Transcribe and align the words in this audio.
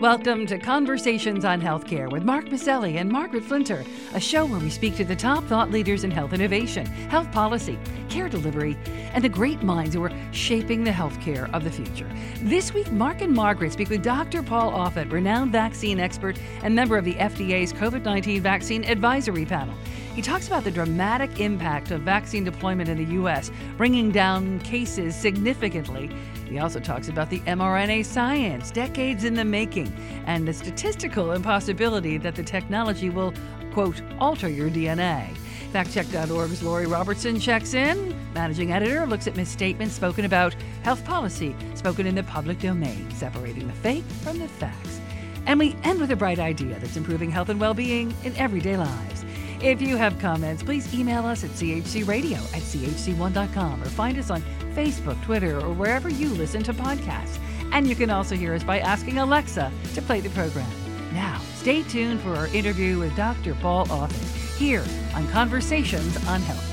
Welcome 0.00 0.46
to 0.46 0.58
Conversations 0.58 1.44
on 1.44 1.60
Healthcare 1.60 2.10
with 2.10 2.24
Mark 2.24 2.46
Masselli 2.46 2.98
and 2.98 3.12
Margaret 3.12 3.44
Flinter, 3.44 3.84
a 4.14 4.18
show 4.18 4.46
where 4.46 4.58
we 4.58 4.70
speak 4.70 4.96
to 4.96 5.04
the 5.04 5.14
top 5.14 5.44
thought 5.44 5.70
leaders 5.70 6.04
in 6.04 6.10
health 6.10 6.32
innovation, 6.32 6.86
health 6.86 7.30
policy, 7.32 7.78
care 8.08 8.30
delivery, 8.30 8.78
and 9.12 9.22
the 9.22 9.28
great 9.28 9.62
minds 9.62 9.94
who 9.94 10.02
are 10.02 10.12
shaping 10.32 10.84
the 10.84 10.90
healthcare 10.90 11.52
of 11.52 11.64
the 11.64 11.70
future. 11.70 12.08
This 12.40 12.72
week, 12.72 12.90
Mark 12.90 13.20
and 13.20 13.34
Margaret 13.34 13.74
speak 13.74 13.90
with 13.90 14.02
Dr. 14.02 14.42
Paul 14.42 14.72
Offit, 14.72 15.12
renowned 15.12 15.52
vaccine 15.52 16.00
expert 16.00 16.38
and 16.62 16.74
member 16.74 16.96
of 16.96 17.04
the 17.04 17.16
FDA's 17.16 17.74
COVID 17.74 18.02
19 18.02 18.40
Vaccine 18.40 18.84
Advisory 18.84 19.44
Panel. 19.44 19.74
He 20.14 20.22
talks 20.22 20.46
about 20.46 20.64
the 20.64 20.70
dramatic 20.70 21.40
impact 21.40 21.90
of 21.90 22.00
vaccine 22.00 22.42
deployment 22.42 22.88
in 22.88 22.96
the 22.96 23.12
U.S., 23.16 23.50
bringing 23.76 24.10
down 24.10 24.60
cases 24.60 25.14
significantly 25.14 26.10
he 26.50 26.58
also 26.58 26.80
talks 26.80 27.08
about 27.08 27.30
the 27.30 27.38
mRNA 27.40 28.04
science, 28.04 28.72
decades 28.72 29.22
in 29.22 29.34
the 29.34 29.44
making, 29.44 29.92
and 30.26 30.46
the 30.46 30.52
statistical 30.52 31.30
impossibility 31.30 32.18
that 32.18 32.34
the 32.34 32.42
technology 32.42 33.08
will, 33.08 33.32
quote, 33.72 34.02
alter 34.18 34.48
your 34.48 34.68
DNA. 34.68 35.32
FactCheck.org's 35.72 36.64
Lori 36.64 36.86
Robertson 36.86 37.38
checks 37.38 37.74
in. 37.74 38.16
Managing 38.34 38.72
editor 38.72 39.06
looks 39.06 39.28
at 39.28 39.36
misstatements 39.36 39.94
spoken 39.94 40.24
about 40.24 40.56
health 40.82 41.04
policy, 41.04 41.54
spoken 41.74 42.04
in 42.04 42.16
the 42.16 42.24
public 42.24 42.58
domain, 42.58 43.08
separating 43.12 43.68
the 43.68 43.72
fake 43.74 44.04
from 44.22 44.40
the 44.40 44.48
facts. 44.48 45.00
And 45.46 45.60
we 45.60 45.76
end 45.84 46.00
with 46.00 46.10
a 46.10 46.16
bright 46.16 46.40
idea 46.40 46.80
that's 46.80 46.96
improving 46.96 47.30
health 47.30 47.48
and 47.48 47.60
well 47.60 47.74
being 47.74 48.12
in 48.24 48.34
everyday 48.36 48.76
lives. 48.76 49.24
If 49.62 49.82
you 49.82 49.98
have 49.98 50.18
comments, 50.18 50.62
please 50.62 50.94
email 50.94 51.26
us 51.26 51.44
at 51.44 51.50
chcradio 51.50 52.36
at 52.54 52.62
chc1.com 52.62 53.82
or 53.82 53.86
find 53.86 54.16
us 54.16 54.30
on 54.30 54.42
Facebook, 54.74 55.22
Twitter, 55.22 55.60
or 55.60 55.74
wherever 55.74 56.08
you 56.08 56.30
listen 56.30 56.62
to 56.62 56.72
podcasts. 56.72 57.38
And 57.70 57.86
you 57.86 57.94
can 57.94 58.08
also 58.08 58.36
hear 58.36 58.54
us 58.54 58.64
by 58.64 58.78
asking 58.78 59.18
Alexa 59.18 59.70
to 59.92 60.02
play 60.02 60.20
the 60.20 60.30
program. 60.30 60.70
Now, 61.12 61.42
stay 61.56 61.82
tuned 61.82 62.20
for 62.22 62.34
our 62.36 62.46
interview 62.48 62.98
with 62.98 63.14
Dr. 63.16 63.54
Paul 63.56 63.84
Offit 63.88 64.56
here 64.56 64.84
on 65.14 65.28
Conversations 65.28 66.16
on 66.26 66.40
Healthcare. 66.40 66.70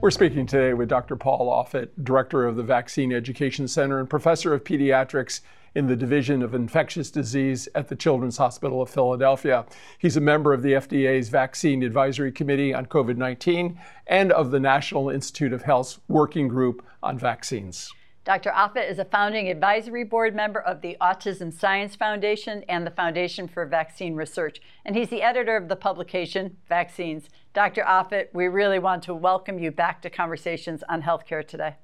We're 0.00 0.10
speaking 0.10 0.46
today 0.46 0.74
with 0.74 0.88
Dr. 0.88 1.14
Paul 1.14 1.48
Offit, 1.52 1.90
Director 2.02 2.44
of 2.44 2.56
the 2.56 2.64
Vaccine 2.64 3.12
Education 3.12 3.68
Center 3.68 4.00
and 4.00 4.10
Professor 4.10 4.52
of 4.52 4.64
Pediatrics 4.64 5.42
in 5.74 5.86
the 5.86 5.96
Division 5.96 6.42
of 6.42 6.54
Infectious 6.54 7.10
Disease 7.10 7.68
at 7.74 7.88
the 7.88 7.96
Children's 7.96 8.36
Hospital 8.38 8.82
of 8.82 8.90
Philadelphia. 8.90 9.64
He's 9.98 10.16
a 10.16 10.20
member 10.20 10.52
of 10.52 10.62
the 10.62 10.72
FDA's 10.72 11.28
Vaccine 11.28 11.82
Advisory 11.82 12.32
Committee 12.32 12.74
on 12.74 12.86
COVID 12.86 13.16
19 13.16 13.78
and 14.06 14.32
of 14.32 14.50
the 14.50 14.60
National 14.60 15.10
Institute 15.10 15.52
of 15.52 15.62
Health's 15.62 16.00
Working 16.08 16.48
Group 16.48 16.84
on 17.02 17.18
Vaccines. 17.18 17.90
Dr. 18.24 18.50
Offit 18.50 18.88
is 18.88 18.98
a 18.98 19.04
founding 19.04 19.48
advisory 19.48 20.04
board 20.04 20.36
member 20.36 20.60
of 20.60 20.82
the 20.82 20.96
Autism 21.00 21.52
Science 21.52 21.96
Foundation 21.96 22.62
and 22.68 22.86
the 22.86 22.90
Foundation 22.90 23.48
for 23.48 23.64
Vaccine 23.64 24.14
Research, 24.14 24.60
and 24.84 24.94
he's 24.94 25.08
the 25.08 25.22
editor 25.22 25.56
of 25.56 25.68
the 25.68 25.76
publication 25.76 26.58
Vaccines. 26.68 27.30
Dr. 27.54 27.82
Offit, 27.82 28.28
we 28.34 28.46
really 28.46 28.78
want 28.78 29.02
to 29.04 29.14
welcome 29.14 29.58
you 29.58 29.70
back 29.70 30.02
to 30.02 30.10
Conversations 30.10 30.84
on 30.88 31.02
Healthcare 31.02 31.46
today. 31.46 31.76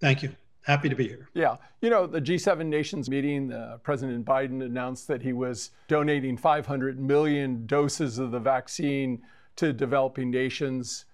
Thank 0.00 0.22
you. 0.22 0.36
Happy 0.66 0.88
to 0.88 0.96
be 0.96 1.06
here. 1.06 1.28
Yeah. 1.32 1.58
You 1.80 1.90
know, 1.90 2.08
the 2.08 2.20
G7 2.20 2.66
nations 2.66 3.08
meeting, 3.08 3.52
uh, 3.52 3.78
President 3.84 4.24
Biden 4.24 4.64
announced 4.64 5.06
that 5.06 5.22
he 5.22 5.32
was 5.32 5.70
donating 5.86 6.36
500 6.36 6.98
million 6.98 7.66
doses 7.66 8.18
of 8.18 8.32
the 8.32 8.40
vaccine 8.40 9.22
to 9.54 9.72
developing 9.72 10.28
nations. 10.28 11.04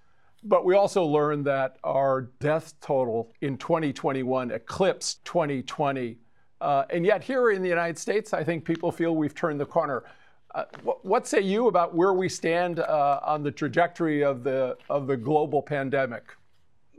But 0.42 0.64
we 0.64 0.75
also 0.75 1.05
learned 1.05 1.45
that 1.45 1.77
our 1.84 2.30
death 2.41 2.73
total 2.80 3.30
in 3.42 3.58
2021 3.58 4.53
eclipsed 4.53 5.23
2020. 5.27 6.17
Uh, 6.62 6.84
and 6.89 7.05
yet, 7.05 7.23
here 7.23 7.50
in 7.50 7.61
the 7.61 7.69
United 7.69 7.98
States, 7.98 8.33
I 8.33 8.42
think 8.42 8.64
people 8.64 8.91
feel 8.91 9.14
we've 9.14 9.35
turned 9.35 9.61
the 9.61 9.67
corner. 9.67 10.05
Uh, 10.55 10.64
what, 10.83 11.05
what, 11.05 11.27
say 11.27 11.41
you 11.42 11.68
about 11.68 11.95
where 11.95 12.14
we 12.14 12.27
stand 12.27 12.79
uh, 12.80 13.20
on 13.23 13.42
the 13.42 13.51
trajectory 13.51 14.24
of 14.24 14.45
the, 14.45 14.79
of 14.89 15.07
the 15.07 15.17
global 15.17 15.61
pandemic? 15.61 16.35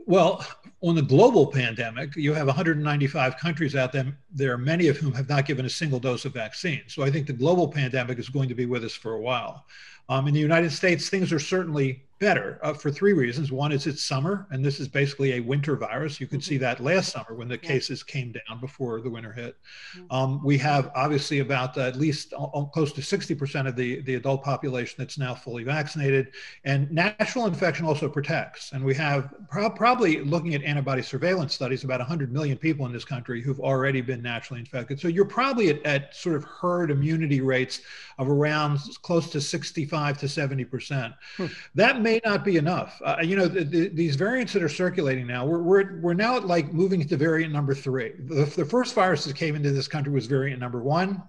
Well, 0.06 0.46
on 0.82 0.94
the 0.94 1.02
global 1.02 1.46
pandemic, 1.46 2.14
you 2.14 2.34
have 2.34 2.46
195 2.46 3.38
countries 3.38 3.74
out 3.74 3.90
there, 3.90 4.16
there, 4.30 4.58
many 4.58 4.88
of 4.88 4.98
whom 4.98 5.14
have 5.14 5.28
not 5.28 5.46
given 5.46 5.64
a 5.64 5.70
single 5.70 5.98
dose 5.98 6.26
of 6.26 6.34
vaccine. 6.34 6.82
So 6.88 7.02
I 7.02 7.10
think 7.10 7.26
the 7.26 7.32
global 7.32 7.68
pandemic 7.68 8.18
is 8.18 8.28
going 8.28 8.50
to 8.50 8.54
be 8.54 8.66
with 8.66 8.84
us 8.84 8.92
for 8.92 9.14
a 9.14 9.20
while. 9.20 9.64
Um, 10.10 10.28
in 10.28 10.34
the 10.34 10.40
United 10.40 10.72
States, 10.72 11.08
things 11.08 11.32
are 11.32 11.40
certainly 11.40 12.02
better 12.24 12.58
uh, 12.62 12.72
for 12.72 12.90
three 12.90 13.12
reasons. 13.12 13.52
One 13.52 13.70
is 13.70 13.86
it's 13.86 14.02
summer, 14.02 14.46
and 14.50 14.64
this 14.64 14.80
is 14.80 14.88
basically 14.88 15.34
a 15.34 15.40
winter 15.40 15.76
virus. 15.76 16.18
You 16.18 16.26
could 16.26 16.40
mm-hmm. 16.40 16.54
see 16.54 16.56
that 16.56 16.80
last 16.80 17.12
summer 17.12 17.34
when 17.34 17.48
the 17.48 17.60
yeah. 17.62 17.68
cases 17.68 18.02
came 18.02 18.32
down 18.32 18.60
before 18.60 19.02
the 19.02 19.10
winter 19.10 19.30
hit. 19.30 19.58
Mm-hmm. 19.94 20.10
Um, 20.10 20.42
we 20.42 20.56
have 20.56 20.90
obviously 20.96 21.40
about 21.40 21.76
uh, 21.76 21.82
at 21.82 21.96
least 21.96 22.32
uh, 22.32 22.64
close 22.72 22.94
to 22.94 23.02
60% 23.02 23.68
of 23.68 23.76
the, 23.76 24.00
the 24.00 24.14
adult 24.14 24.42
population 24.42 24.94
that's 24.96 25.18
now 25.18 25.34
fully 25.34 25.64
vaccinated. 25.64 26.32
And 26.64 26.90
natural 26.90 27.44
infection 27.44 27.84
also 27.84 28.08
protects. 28.08 28.72
And 28.72 28.82
we 28.82 28.94
have 28.94 29.34
pro- 29.50 29.68
probably 29.68 30.24
looking 30.24 30.54
at 30.54 30.62
antibody 30.62 31.02
surveillance 31.02 31.54
studies, 31.54 31.84
about 31.84 32.00
100 32.00 32.32
million 32.32 32.56
people 32.56 32.86
in 32.86 32.92
this 32.92 33.04
country 33.04 33.42
who've 33.42 33.60
already 33.60 34.00
been 34.00 34.22
naturally 34.22 34.60
infected. 34.60 34.98
So 34.98 35.08
you're 35.08 35.26
probably 35.26 35.68
at, 35.68 35.84
at 35.84 36.16
sort 36.16 36.36
of 36.36 36.44
herd 36.44 36.90
immunity 36.90 37.42
rates 37.42 37.82
of 38.16 38.30
around 38.30 38.78
close 39.02 39.28
to 39.32 39.42
65 39.42 40.16
to 40.18 40.26
70%. 40.26 41.14
Hmm. 41.36 41.46
That 41.74 42.00
may 42.00 42.13
not 42.24 42.44
be 42.44 42.56
enough. 42.56 43.00
Uh, 43.04 43.16
you 43.22 43.36
know, 43.36 43.46
the, 43.46 43.64
the, 43.64 43.88
these 43.88 44.16
variants 44.16 44.52
that 44.52 44.62
are 44.62 44.68
circulating 44.68 45.26
now, 45.26 45.46
we're, 45.46 45.62
we're, 45.62 46.00
we're 46.00 46.14
now 46.14 46.38
like 46.40 46.72
moving 46.72 47.06
to 47.06 47.16
variant 47.16 47.52
number 47.52 47.74
three. 47.74 48.12
The, 48.18 48.44
the 48.44 48.64
first 48.64 48.94
virus 48.94 49.24
that 49.24 49.36
came 49.36 49.56
into 49.56 49.72
this 49.72 49.88
country 49.88 50.12
was 50.12 50.26
variant 50.26 50.60
number 50.60 50.82
one. 50.82 51.22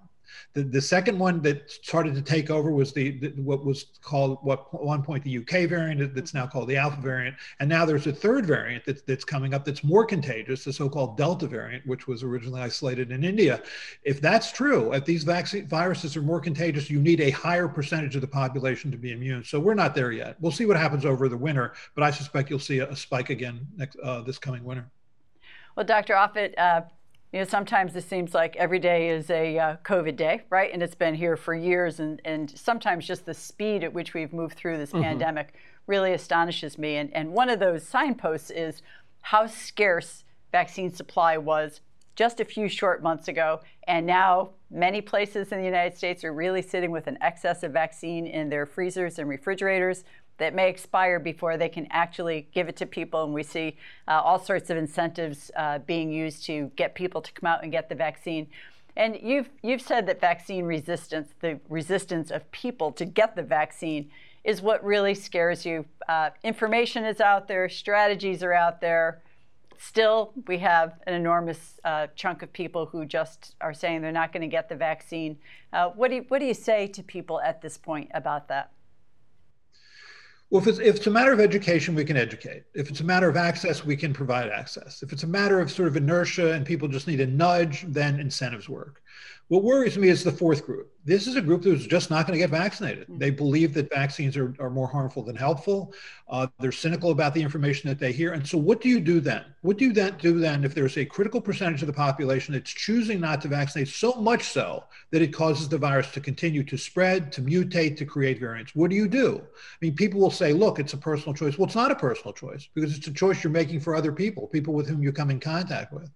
The, 0.53 0.63
the 0.63 0.81
second 0.81 1.17
one 1.19 1.41
that 1.41 1.69
started 1.69 2.15
to 2.15 2.21
take 2.21 2.49
over 2.49 2.71
was 2.71 2.93
the, 2.93 3.19
the, 3.19 3.29
what 3.41 3.65
was 3.65 3.85
called 4.01 4.39
what 4.41 4.83
one 4.83 5.03
point 5.03 5.23
the 5.23 5.37
UK 5.37 5.69
variant 5.69 6.15
that's 6.15 6.33
now 6.33 6.47
called 6.47 6.69
the 6.69 6.77
Alpha 6.77 7.01
variant, 7.01 7.35
and 7.59 7.69
now 7.69 7.85
there's 7.85 8.07
a 8.07 8.13
third 8.13 8.45
variant 8.45 8.85
that's 8.85 9.01
that's 9.03 9.25
coming 9.25 9.53
up 9.53 9.65
that's 9.65 9.83
more 9.83 10.05
contagious, 10.05 10.63
the 10.63 10.73
so-called 10.73 11.17
Delta 11.17 11.47
variant, 11.47 11.85
which 11.85 12.07
was 12.07 12.23
originally 12.23 12.61
isolated 12.61 13.11
in 13.11 13.23
India. 13.23 13.61
If 14.03 14.21
that's 14.21 14.51
true, 14.51 14.93
if 14.93 15.05
these 15.05 15.23
vaccine 15.23 15.67
viruses 15.67 16.15
are 16.15 16.21
more 16.21 16.39
contagious, 16.39 16.89
you 16.89 16.99
need 16.99 17.21
a 17.21 17.31
higher 17.31 17.67
percentage 17.67 18.15
of 18.15 18.21
the 18.21 18.27
population 18.27 18.91
to 18.91 18.97
be 18.97 19.11
immune. 19.11 19.43
So 19.43 19.59
we're 19.59 19.73
not 19.73 19.95
there 19.95 20.11
yet. 20.11 20.35
We'll 20.39 20.51
see 20.51 20.65
what 20.65 20.77
happens 20.77 21.05
over 21.05 21.29
the 21.29 21.37
winter, 21.37 21.73
but 21.93 22.03
I 22.03 22.11
suspect 22.11 22.49
you'll 22.49 22.59
see 22.59 22.79
a, 22.79 22.89
a 22.89 22.95
spike 22.95 23.29
again 23.29 23.67
next 23.75 23.97
uh, 24.03 24.21
this 24.21 24.37
coming 24.37 24.63
winter. 24.63 24.89
Well, 25.75 25.85
Dr. 25.85 26.13
Offit, 26.13 26.53
uh, 26.57 26.81
you 27.35 27.41
know, 27.41 27.45
sometimes 27.45 27.93
it 27.97 28.05
seems 28.05 28.33
like 28.33 28.55
every 28.55 28.79
day 28.79 29.09
is 29.09 29.29
a 29.29 29.59
uh, 29.59 29.75
COVID 29.83 30.15
day, 30.15 30.43
right? 30.49 30.71
And 30.71 30.81
it's 30.81 30.95
been 30.95 31.13
here 31.13 31.35
for 31.35 31.53
years. 31.53 31.99
And, 31.99 32.21
and 32.23 32.49
sometimes 32.57 33.05
just 33.05 33.25
the 33.25 33.33
speed 33.33 33.83
at 33.83 33.93
which 33.93 34.13
we've 34.13 34.31
moved 34.31 34.55
through 34.55 34.77
this 34.77 34.93
mm-hmm. 34.93 35.03
pandemic 35.03 35.53
really 35.85 36.13
astonishes 36.13 36.77
me. 36.77 36.95
And, 36.95 37.13
and 37.13 37.33
one 37.33 37.49
of 37.49 37.59
those 37.59 37.85
signposts 37.85 38.51
is 38.51 38.81
how 39.19 39.47
scarce 39.47 40.23
vaccine 40.53 40.93
supply 40.93 41.37
was 41.37 41.81
just 42.15 42.39
a 42.39 42.45
few 42.45 42.69
short 42.69 43.03
months 43.03 43.27
ago. 43.27 43.59
And 43.85 44.05
now 44.05 44.51
many 44.71 45.01
places 45.01 45.51
in 45.51 45.59
the 45.59 45.65
United 45.65 45.97
States 45.97 46.23
are 46.23 46.31
really 46.31 46.61
sitting 46.61 46.89
with 46.89 47.07
an 47.07 47.17
excess 47.19 47.63
of 47.63 47.73
vaccine 47.73 48.27
in 48.27 48.47
their 48.47 48.65
freezers 48.65 49.19
and 49.19 49.27
refrigerators 49.27 50.05
that 50.37 50.53
may 50.53 50.69
expire 50.69 51.19
before 51.19 51.57
they 51.57 51.69
can 51.69 51.87
actually 51.91 52.47
give 52.53 52.67
it 52.67 52.75
to 52.77 52.85
people. 52.85 53.23
And 53.23 53.33
we 53.33 53.43
see 53.43 53.77
uh, 54.07 54.21
all 54.21 54.39
sorts 54.39 54.69
of 54.69 54.77
incentives 54.77 55.51
uh, 55.55 55.79
being 55.79 56.11
used 56.11 56.45
to 56.45 56.71
get 56.75 56.95
people 56.95 57.21
to 57.21 57.31
come 57.31 57.47
out 57.47 57.63
and 57.63 57.71
get 57.71 57.89
the 57.89 57.95
vaccine. 57.95 58.47
And 58.97 59.19
you've, 59.21 59.49
you've 59.61 59.81
said 59.81 60.07
that 60.07 60.21
vaccine 60.21 60.65
resistance, 60.65 61.33
the 61.41 61.59
resistance 61.69 62.31
of 62.31 62.49
people 62.51 62.91
to 62.93 63.05
get 63.05 63.35
the 63.35 63.43
vaccine, 63.43 64.09
is 64.43 64.61
what 64.61 64.83
really 64.83 65.15
scares 65.15 65.65
you. 65.65 65.85
Uh, 66.07 66.29
information 66.43 67.03
is 67.03 67.19
out 67.19 67.47
there, 67.47 67.67
strategies 67.67 68.43
are 68.43 68.53
out 68.53 68.79
there. 68.79 69.21
Still, 69.77 70.31
we 70.47 70.59
have 70.59 70.93
an 71.07 71.13
enormous 71.13 71.79
uh, 71.83 72.07
chunk 72.15 72.41
of 72.43 72.53
people 72.53 72.85
who 72.85 73.05
just 73.05 73.55
are 73.59 73.73
saying 73.73 74.01
they're 74.01 74.11
not 74.11 74.31
going 74.31 74.41
to 74.41 74.47
get 74.47 74.69
the 74.69 74.75
vaccine. 74.75 75.37
Uh, 75.73 75.89
what, 75.89 76.09
do 76.09 76.15
you, 76.15 76.25
what 76.29 76.39
do 76.39 76.45
you 76.45 76.53
say 76.53 76.87
to 76.87 77.03
people 77.03 77.41
at 77.41 77.61
this 77.61 77.77
point 77.77 78.09
about 78.13 78.47
that? 78.47 78.71
Well, 80.49 80.61
if 80.61 80.67
it's, 80.67 80.79
if 80.79 80.97
it's 80.97 81.07
a 81.07 81.11
matter 81.11 81.33
of 81.33 81.39
education, 81.39 81.95
we 81.95 82.05
can 82.05 82.17
educate. 82.17 82.63
If 82.73 82.89
it's 82.89 82.99
a 82.99 83.03
matter 83.03 83.27
of 83.27 83.35
access, 83.35 83.83
we 83.83 83.97
can 83.97 84.13
provide 84.13 84.49
access. 84.49 85.01
If 85.01 85.11
it's 85.11 85.23
a 85.23 85.27
matter 85.27 85.59
of 85.59 85.71
sort 85.71 85.87
of 85.87 85.97
inertia 85.97 86.53
and 86.53 86.65
people 86.65 86.87
just 86.87 87.07
need 87.07 87.19
a 87.19 87.27
nudge, 87.27 87.83
then 87.87 88.19
incentives 88.19 88.69
work. 88.69 89.01
What 89.47 89.63
worries 89.63 89.95
me 89.95 90.09
is 90.09 90.23
the 90.23 90.31
fourth 90.31 90.65
group. 90.65 90.91
This 91.03 91.27
is 91.27 91.35
a 91.35 91.41
group 91.41 91.63
who's 91.63 91.85
just 91.85 92.09
not 92.09 92.25
going 92.25 92.33
to 92.33 92.43
get 92.43 92.49
vaccinated. 92.49 93.05
They 93.07 93.29
believe 93.29 93.75
that 93.75 93.93
vaccines 93.93 94.35
are, 94.35 94.55
are 94.59 94.71
more 94.71 94.87
harmful 94.87 95.21
than 95.21 95.35
helpful. 95.35 95.93
Uh, 96.27 96.47
they're 96.59 96.71
cynical 96.71 97.11
about 97.11 97.35
the 97.35 97.43
information 97.43 97.87
that 97.87 97.99
they 97.99 98.11
hear. 98.11 98.33
And 98.33 98.47
so, 98.47 98.57
what 98.57 98.81
do 98.81 98.89
you 98.89 98.99
do 98.99 99.19
then? 99.19 99.45
What 99.61 99.77
do 99.77 99.85
you 99.85 99.93
then 99.93 100.15
do 100.17 100.39
then 100.39 100.63
if 100.63 100.73
there's 100.73 100.97
a 100.97 101.05
critical 101.05 101.39
percentage 101.39 101.83
of 101.83 101.87
the 101.87 101.93
population 101.93 102.55
that's 102.55 102.71
choosing 102.71 103.19
not 103.19 103.39
to 103.41 103.47
vaccinate 103.47 103.87
so 103.87 104.13
much 104.13 104.45
so 104.45 104.83
that 105.11 105.21
it 105.21 105.31
causes 105.31 105.69
the 105.69 105.77
virus 105.77 106.09
to 106.13 106.21
continue 106.21 106.63
to 106.63 106.75
spread, 106.75 107.31
to 107.33 107.41
mutate, 107.43 107.97
to 107.97 108.05
create 108.05 108.39
variants? 108.39 108.73
What 108.73 108.89
do 108.89 108.95
you 108.95 109.07
do? 109.07 109.43
I 109.43 109.77
mean, 109.81 109.95
people 109.95 110.19
will 110.19 110.31
say, 110.31 110.53
look, 110.53 110.79
it's 110.79 110.93
a 110.93 110.97
personal 110.97 111.35
choice. 111.35 111.59
Well, 111.59 111.67
it's 111.67 111.75
not 111.75 111.91
a 111.91 111.95
personal 111.95 112.33
choice 112.33 112.67
because 112.73 112.97
it's 112.97 113.05
a 113.05 113.13
choice 113.13 113.43
you're 113.43 113.51
making 113.51 113.81
for 113.81 113.95
other 113.95 114.11
people, 114.11 114.47
people 114.47 114.73
with 114.73 114.87
whom 114.87 115.03
you 115.03 115.11
come 115.11 115.29
in 115.29 115.39
contact 115.39 115.93
with. 115.93 116.09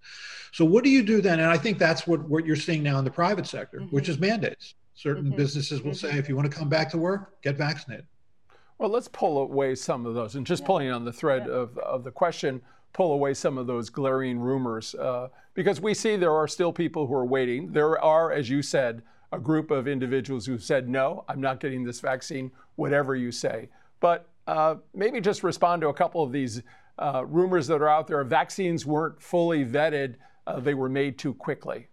So 0.52 0.66
what 0.66 0.84
do 0.84 0.90
you 0.90 1.04
do 1.04 1.22
then? 1.22 1.40
And 1.40 1.50
I 1.50 1.58
think 1.58 1.78
that's 1.78 2.08
what, 2.08 2.28
what 2.28 2.46
you're 2.46 2.56
seeing 2.56 2.82
now 2.82 2.98
in 2.98 3.06
the 3.06 3.12
private 3.19 3.45
sector, 3.45 3.80
mm-hmm. 3.80 3.94
which 3.94 4.07
is 4.07 4.18
mandates. 4.18 4.75
Certain 4.94 5.25
mm-hmm. 5.25 5.36
businesses 5.36 5.81
will 5.81 5.92
mm-hmm. 5.92 6.07
say, 6.07 6.18
if 6.18 6.30
you 6.30 6.38
want 6.38 6.50
to 6.50 6.57
come 6.57 6.69
back 6.69 6.89
to 6.92 6.98
work, 6.98 7.42
get 7.42 7.57
vaccinated. 7.57 8.06
Well, 8.77 8.89
let's 8.89 9.10
pull 9.10 9.39
away 9.39 9.75
some 9.75 10.06
of 10.06 10.13
those. 10.13 10.36
And 10.36 10.48
just 10.48 10.62
yeah. 10.62 10.68
pulling 10.68 10.89
on 10.89 11.04
the 11.04 11.12
thread 11.12 11.44
yeah. 11.45 11.54
of, 11.54 11.77
of 11.80 12.06
the 12.06 12.12
question, 12.12 12.62
pull 12.94 13.12
away 13.12 13.33
some 13.33 13.57
of 13.57 13.68
those 13.68 13.89
glaring 13.89 14.39
rumors. 14.39 14.95
Uh, 14.95 15.27
because 15.54 15.81
we 15.81 15.94
see 15.94 16.16
there 16.16 16.33
are 16.33 16.48
still 16.48 16.71
people 16.71 17.07
who 17.07 17.13
are 17.13 17.25
waiting. 17.25 17.74
There 17.74 18.01
are, 18.01 18.31
as 18.31 18.50
you 18.50 18.62
said, 18.62 19.01
a 19.33 19.39
group 19.39 19.69
of 19.69 19.86
individuals 19.86 20.45
who 20.45 20.57
said, 20.57 20.88
no, 20.88 21.25
I'm 21.27 21.42
not 21.42 21.60
getting 21.60 21.83
this 21.83 22.00
vaccine, 22.00 22.50
whatever 22.77 23.18
you 23.18 23.33
say. 23.33 23.68
But 24.00 24.30
uh, 24.48 24.75
maybe 24.94 25.19
just 25.19 25.44
respond 25.44 25.81
to 25.81 25.89
a 25.89 25.94
couple 25.94 26.24
of 26.24 26.31
these 26.31 26.63
uh, 26.98 27.25
rumors 27.25 27.68
that 27.68 27.81
are 27.81 27.89
out 27.89 28.07
there. 28.07 28.24
Vaccines 28.24 28.86
weren't 28.86 29.22
fully 29.22 29.65
vetted, 29.65 30.15
uh, 30.48 30.62
they 30.62 30.74
were 30.74 30.89
made 30.89 31.18
too 31.18 31.33
quickly. 31.33 31.89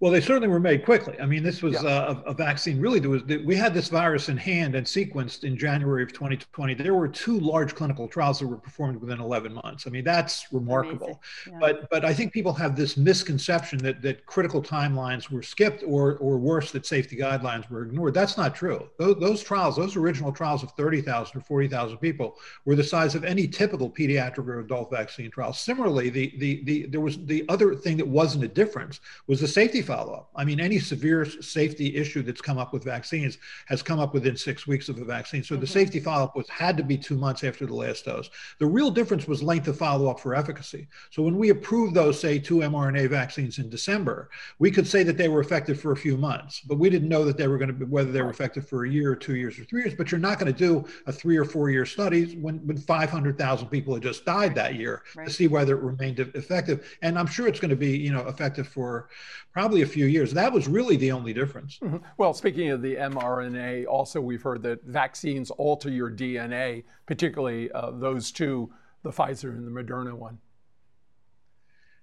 Well, 0.00 0.10
they 0.10 0.22
certainly 0.22 0.48
were 0.48 0.60
made 0.60 0.86
quickly. 0.86 1.14
I 1.20 1.26
mean, 1.26 1.42
this 1.42 1.62
was 1.62 1.74
yeah. 1.74 1.90
Uh, 1.90 2.22
a, 2.24 2.32
vaccine. 2.32 2.80
Really, 2.80 3.00
there 3.00 3.10
was 3.10 3.22
we 3.24 3.54
had 3.54 3.74
this 3.74 3.88
virus 3.88 4.30
in 4.30 4.36
hand 4.38 4.74
and 4.74 4.86
sequenced 4.86 5.44
in 5.44 5.58
January 5.58 6.02
of 6.02 6.10
2020. 6.14 6.72
There 6.72 6.94
were 6.94 7.06
two 7.06 7.38
large 7.38 7.74
clinical 7.74 8.08
trials 8.08 8.38
that 8.38 8.46
were 8.46 8.56
performed 8.56 8.98
within 8.98 9.20
11 9.20 9.52
months. 9.52 9.86
I 9.86 9.90
mean, 9.90 10.04
that's 10.04 10.50
remarkable. 10.52 11.20
Yeah. 11.46 11.58
But 11.60 11.90
but 11.90 12.06
I 12.06 12.14
think 12.14 12.32
people 12.32 12.54
have 12.54 12.76
this 12.76 12.96
misconception 12.96 13.78
that 13.80 14.00
that 14.00 14.24
critical 14.24 14.62
timelines 14.62 15.30
were 15.30 15.42
skipped, 15.42 15.84
or 15.86 16.16
or 16.16 16.38
worse, 16.38 16.72
that 16.72 16.86
safety 16.86 17.16
guidelines 17.16 17.68
were 17.68 17.82
ignored. 17.82 18.14
That's 18.14 18.38
not 18.38 18.54
true. 18.54 18.88
Those, 18.98 19.16
those 19.20 19.42
trials, 19.42 19.76
those 19.76 19.96
original 19.96 20.32
trials 20.32 20.62
of 20.62 20.70
30,000 20.72 21.36
or 21.36 21.42
40,000 21.42 21.98
people, 21.98 22.38
were 22.64 22.74
the 22.74 22.82
size 22.82 23.14
of 23.14 23.22
any 23.22 23.46
typical 23.46 23.90
pediatric 23.90 24.48
or 24.48 24.60
adult 24.60 24.90
vaccine 24.90 25.30
trial. 25.30 25.52
Similarly, 25.52 26.08
the 26.08 26.32
the 26.38 26.64
the 26.64 26.86
there 26.86 27.02
was 27.02 27.22
the 27.26 27.44
other 27.50 27.74
thing 27.74 27.98
that 27.98 28.08
wasn't 28.08 28.44
a 28.44 28.48
difference 28.48 29.00
was 29.26 29.40
the 29.40 29.48
safety 29.48 29.82
follow 29.90 30.12
up. 30.12 30.30
I 30.36 30.44
mean, 30.44 30.60
any 30.60 30.78
severe 30.78 31.24
safety 31.24 31.96
issue 31.96 32.22
that's 32.22 32.40
come 32.40 32.58
up 32.58 32.72
with 32.72 32.84
vaccines 32.84 33.38
has 33.66 33.82
come 33.82 33.98
up 33.98 34.14
within 34.14 34.36
six 34.36 34.64
weeks 34.64 34.88
of 34.88 34.98
a 34.98 35.04
vaccine. 35.04 35.42
So 35.42 35.54
mm-hmm. 35.54 35.62
the 35.62 35.66
safety 35.66 35.98
follow 35.98 36.24
up 36.24 36.36
was 36.36 36.48
had 36.48 36.76
to 36.76 36.84
be 36.84 36.96
two 36.96 37.16
months 37.16 37.42
after 37.42 37.66
the 37.66 37.74
last 37.74 38.04
dose. 38.04 38.30
The 38.60 38.66
real 38.66 38.92
difference 38.92 39.26
was 39.26 39.42
length 39.42 39.66
of 39.66 39.76
follow 39.76 40.08
up 40.08 40.20
for 40.20 40.36
efficacy. 40.36 40.86
So 41.10 41.22
when 41.22 41.36
we 41.36 41.48
approved 41.50 41.94
those, 41.94 42.20
say, 42.20 42.38
two 42.38 42.58
mRNA 42.58 43.10
vaccines 43.10 43.58
in 43.58 43.68
December, 43.68 44.30
we 44.60 44.70
could 44.70 44.86
say 44.86 45.02
that 45.02 45.16
they 45.16 45.28
were 45.28 45.40
effective 45.40 45.80
for 45.80 45.90
a 45.90 45.96
few 45.96 46.16
months, 46.16 46.60
but 46.60 46.78
we 46.78 46.88
didn't 46.88 47.08
know 47.08 47.24
that 47.24 47.36
they 47.36 47.48
were 47.48 47.58
going 47.58 47.68
to 47.68 47.74
be 47.74 47.84
whether 47.84 48.12
they 48.12 48.22
were 48.22 48.30
effective 48.30 48.68
for 48.68 48.84
a 48.84 48.88
year 48.88 49.10
or 49.10 49.16
two 49.16 49.34
years 49.34 49.58
or 49.58 49.64
three 49.64 49.82
years. 49.82 49.94
But 49.94 50.12
you're 50.12 50.20
not 50.20 50.38
going 50.38 50.52
to 50.52 50.58
do 50.58 50.84
a 51.06 51.12
three 51.12 51.36
or 51.36 51.44
four 51.44 51.68
year 51.68 51.84
study 51.84 52.36
when, 52.36 52.64
when 52.64 52.76
500,000 52.76 53.68
people 53.68 53.94
had 53.94 54.04
just 54.04 54.24
died 54.24 54.54
that 54.54 54.76
year 54.76 55.02
right. 55.16 55.26
to 55.26 55.32
see 55.32 55.48
whether 55.48 55.76
it 55.76 55.82
remained 55.82 56.20
effective. 56.20 56.96
And 57.02 57.18
I'm 57.18 57.26
sure 57.26 57.48
it's 57.48 57.58
going 57.58 57.70
to 57.70 57.76
be, 57.76 57.96
you 57.96 58.12
know, 58.12 58.28
effective 58.28 58.68
for 58.68 59.08
probably 59.52 59.79
a 59.82 59.86
few 59.86 60.06
years. 60.06 60.32
That 60.32 60.52
was 60.52 60.68
really 60.68 60.96
the 60.96 61.12
only 61.12 61.32
difference. 61.32 61.78
Mm-hmm. 61.78 61.98
Well, 62.16 62.34
speaking 62.34 62.70
of 62.70 62.82
the 62.82 62.96
mRNA, 62.96 63.86
also 63.86 64.20
we've 64.20 64.42
heard 64.42 64.62
that 64.62 64.84
vaccines 64.84 65.50
alter 65.50 65.90
your 65.90 66.10
DNA, 66.10 66.84
particularly 67.06 67.70
uh, 67.72 67.90
those 67.90 68.30
two, 68.30 68.72
the 69.02 69.10
Pfizer 69.10 69.50
and 69.50 69.66
the 69.66 69.82
Moderna 69.82 70.14
one. 70.14 70.38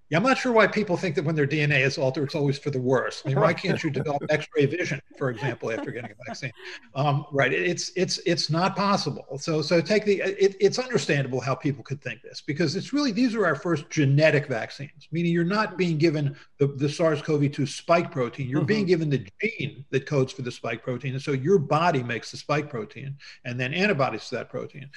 Yeah, 0.10 0.18
I'm 0.20 0.24
not 0.24 0.38
sure 0.38 0.54
why 0.54 0.68
people 0.68 0.96
think 0.96 1.16
that 1.16 1.26
when 1.26 1.36
their 1.36 1.48
DNA 1.48 1.82
is 1.82 1.98
altered, 1.98 2.24
it's 2.24 2.36
always 2.36 2.58
for 2.58 2.70
the 2.70 2.80
worse. 2.80 3.24
I 3.26 3.30
mean, 3.30 3.40
why 3.42 3.54
can't 3.54 3.84
you 3.84 3.90
develop 3.90 4.24
X-ray 4.30 4.66
vision, 4.66 5.02
for 5.18 5.30
example, 5.30 5.70
after 5.70 5.92
getting 5.92 6.12
a 6.12 6.16
vaccine? 6.26 6.52
Um, 6.96 7.26
right? 7.34 7.52
It's 7.52 7.92
it's 7.98 8.18
it's 8.26 8.50
not 8.50 8.78
possible. 8.78 9.26
So 9.38 9.62
so 9.62 9.82
take 9.82 10.06
the. 10.06 10.22
It, 10.22 10.56
it's 10.62 10.80
understandable 10.80 11.42
how 11.42 11.56
people 11.56 11.84
could 11.84 12.02
think 12.02 12.22
this 12.22 12.40
because 12.40 12.78
it's 12.78 12.94
really 12.94 13.12
these 13.12 13.36
are 13.36 13.46
our 13.46 13.56
first 13.56 13.90
genetic 13.90 14.48
vaccines, 14.48 15.10
meaning 15.12 15.34
you're 15.34 15.44
not 15.44 15.78
being 15.78 15.98
given 15.98 16.38
the, 16.58 16.68
the 16.68 16.88
SARS-CoV-2 16.88 17.68
spike 17.68 18.10
protein. 18.10 18.48
You're 18.48 18.62
mm-hmm. 18.62 18.68
being 18.68 18.86
given 18.86 19.10
the 19.10 19.28
gene 19.42 19.84
that 19.90 20.06
codes 20.06 20.32
for 20.32 20.42
the 20.42 20.52
spike 20.52 20.84
protein, 20.84 21.14
and 21.14 21.22
so 21.22 21.34
your 21.34 21.60
body 21.60 22.02
makes 22.02 22.32
the 22.32 22.38
spike 22.38 22.70
protein 22.70 23.18
and 23.44 23.60
then 23.60 23.74
antibodies 23.74 24.30
to 24.30 24.36
that 24.36 24.50
protein. 24.50 24.90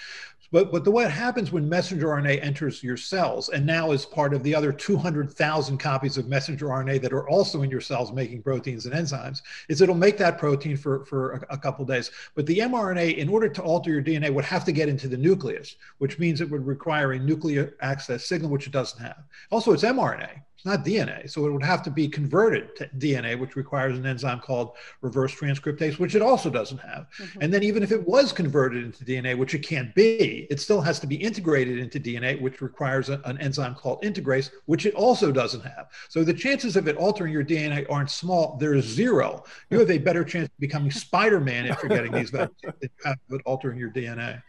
But, 0.53 0.73
but 0.73 0.83
the 0.83 0.91
what 0.91 1.11
happens 1.11 1.53
when 1.53 1.69
messenger 1.69 2.09
RNA 2.09 2.43
enters 2.43 2.83
your 2.83 2.97
cells 2.97 3.51
and 3.51 3.65
now 3.65 3.93
is 3.93 4.05
part 4.05 4.35
of 4.35 4.43
the 4.43 4.55
other 4.55 4.73
200,000 4.73 5.79
copies 5.79 6.19
of 6.19 6.29
messenger 6.29 6.67
RNA 6.67 7.03
that 7.03 7.13
are 7.13 7.29
also 7.29 7.63
in 7.63 7.71
your 7.71 7.81
cells 7.81 8.13
making 8.13 8.43
proteins 8.43 8.87
and 8.87 8.95
enzymes 8.95 9.43
is 9.69 9.81
it'll 9.81 9.95
make 9.95 10.19
that 10.19 10.39
protein 10.39 10.77
for, 10.77 11.05
for 11.05 11.33
a, 11.33 11.55
a 11.55 11.59
couple 11.59 11.85
days. 11.85 12.11
But 12.35 12.47
the 12.47 12.59
mRNA, 12.59 13.17
in 13.17 13.29
order 13.29 13.49
to 13.49 13.63
alter 13.63 13.91
your 13.91 14.03
DNA, 14.03 14.35
would 14.35 14.45
have 14.45 14.65
to 14.65 14.73
get 14.73 14.89
into 14.89 15.07
the 15.07 15.17
nucleus, 15.17 15.77
which 15.99 16.19
means 16.19 16.41
it 16.41 16.51
would 16.51 16.67
require 16.67 17.13
a 17.13 17.19
nuclear 17.19 17.77
access 17.81 18.27
signal, 18.27 18.51
which 18.51 18.67
it 18.67 18.73
doesn't 18.73 19.01
have. 19.01 19.23
Also, 19.51 19.73
it's 19.73 19.85
mRNA. 19.85 20.43
It's 20.61 20.67
not 20.67 20.85
DNA. 20.85 21.31
So 21.31 21.47
it 21.47 21.53
would 21.53 21.63
have 21.63 21.83
to 21.85 21.91
be 21.91 22.07
converted 22.07 22.77
to 22.77 22.91
DNA, 22.99 23.39
which 23.39 23.57
requires 23.57 23.97
an 23.97 24.05
enzyme 24.05 24.41
called 24.41 24.73
reverse 25.01 25.35
transcriptase, 25.35 25.99
which 25.99 26.15
it 26.15 26.21
also 26.21 26.51
doesn't 26.51 26.77
have. 26.77 27.07
Mm-hmm. 27.17 27.39
And 27.41 27.55
then 27.55 27.63
even 27.63 27.83
if 27.83 27.93
it 27.93 28.07
was 28.07 28.31
converted 28.31 28.85
into 28.85 29.03
DNA, 29.03 29.39
which 29.39 29.55
it 29.55 29.61
can't 29.61 29.95
be, 29.95 30.47
it 30.51 30.61
still 30.61 30.83
has 30.83 31.01
to 31.01 31.07
be 31.07 31.17
integrated 31.17 31.79
into 31.79 31.99
DNA, 31.99 32.39
which 32.39 32.61
requires 32.61 33.09
a, 33.09 33.23
an 33.25 33.39
enzyme 33.39 33.75
called 33.75 34.03
integrase, 34.03 34.51
which 34.67 34.85
it 34.85 34.93
also 34.93 35.33
doesn't 35.33 35.63
have. 35.63 35.89
So 36.11 36.25
the 36.25 36.35
chances 36.35 36.77
of 36.77 36.89
it 36.89 36.97
altering 36.99 37.33
your 37.33 37.45
DNA 37.45 37.87
aren't 37.89 38.11
small. 38.11 38.59
There's 38.61 38.85
zero. 38.85 39.45
You 39.71 39.79
have 39.79 39.91
a 39.91 39.97
better 39.97 40.25
chance 40.25 40.49
of 40.49 40.59
becoming 40.59 40.91
Spider-Man 40.91 41.69
if 41.69 41.83
you're 41.83 41.89
getting 41.89 42.13
these 42.13 42.29
vaccines 42.29 42.61
than 42.63 42.75
you 42.83 42.89
have 43.07 43.17
of 43.31 43.37
it 43.37 43.43
altering 43.47 43.79
your 43.79 43.91
DNA. 43.91 44.43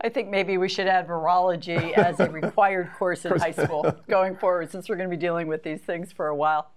I 0.00 0.08
think 0.08 0.28
maybe 0.28 0.58
we 0.58 0.68
should 0.68 0.86
add 0.86 1.06
virology 1.06 1.92
as 1.92 2.20
a 2.20 2.28
required 2.30 2.90
course 2.98 3.24
in 3.24 3.38
high 3.38 3.52
school 3.52 3.94
going 4.08 4.36
forward, 4.36 4.70
since 4.70 4.88
we're 4.88 4.96
going 4.96 5.08
to 5.08 5.16
be 5.16 5.20
dealing 5.20 5.46
with 5.46 5.62
these 5.62 5.80
things 5.80 6.12
for 6.12 6.26
a 6.26 6.36
while. 6.36 6.70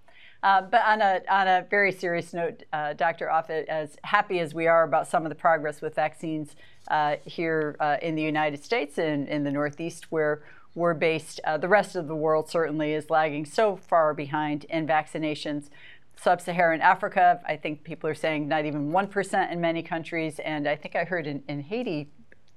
Uh, 0.43 0.61
but 0.61 0.81
on 0.85 1.01
a, 1.01 1.21
on 1.29 1.47
a 1.47 1.65
very 1.69 1.91
serious 1.91 2.33
note, 2.33 2.63
uh, 2.71 2.93
Dr. 2.93 3.27
Offit, 3.27 3.65
as 3.65 3.97
happy 4.03 4.39
as 4.39 4.53
we 4.53 4.67
are 4.67 4.83
about 4.83 5.07
some 5.07 5.25
of 5.25 5.29
the 5.29 5.35
progress 5.35 5.81
with 5.81 5.95
vaccines 5.95 6.55
uh, 6.89 7.15
here 7.25 7.75
uh, 7.79 7.97
in 8.01 8.15
the 8.15 8.21
United 8.21 8.63
States 8.63 8.97
and 8.97 9.27
in 9.27 9.43
the 9.43 9.51
Northeast, 9.51 10.11
where 10.11 10.43
we're 10.75 10.93
based, 10.93 11.39
uh, 11.43 11.57
the 11.57 11.67
rest 11.67 11.95
of 11.95 12.07
the 12.07 12.15
world 12.15 12.49
certainly 12.49 12.93
is 12.93 13.09
lagging 13.09 13.45
so 13.45 13.75
far 13.75 14.13
behind 14.13 14.63
in 14.65 14.85
vaccinations. 14.85 15.69
Sub 16.15 16.39
Saharan 16.39 16.81
Africa, 16.81 17.41
I 17.45 17.57
think 17.57 17.83
people 17.83 18.09
are 18.09 18.15
saying 18.15 18.47
not 18.47 18.65
even 18.65 18.91
1% 18.91 19.51
in 19.51 19.59
many 19.59 19.81
countries. 19.81 20.39
And 20.39 20.67
I 20.67 20.75
think 20.75 20.95
I 20.95 21.03
heard 21.03 21.27
in, 21.27 21.43
in 21.47 21.61
Haiti, 21.61 22.09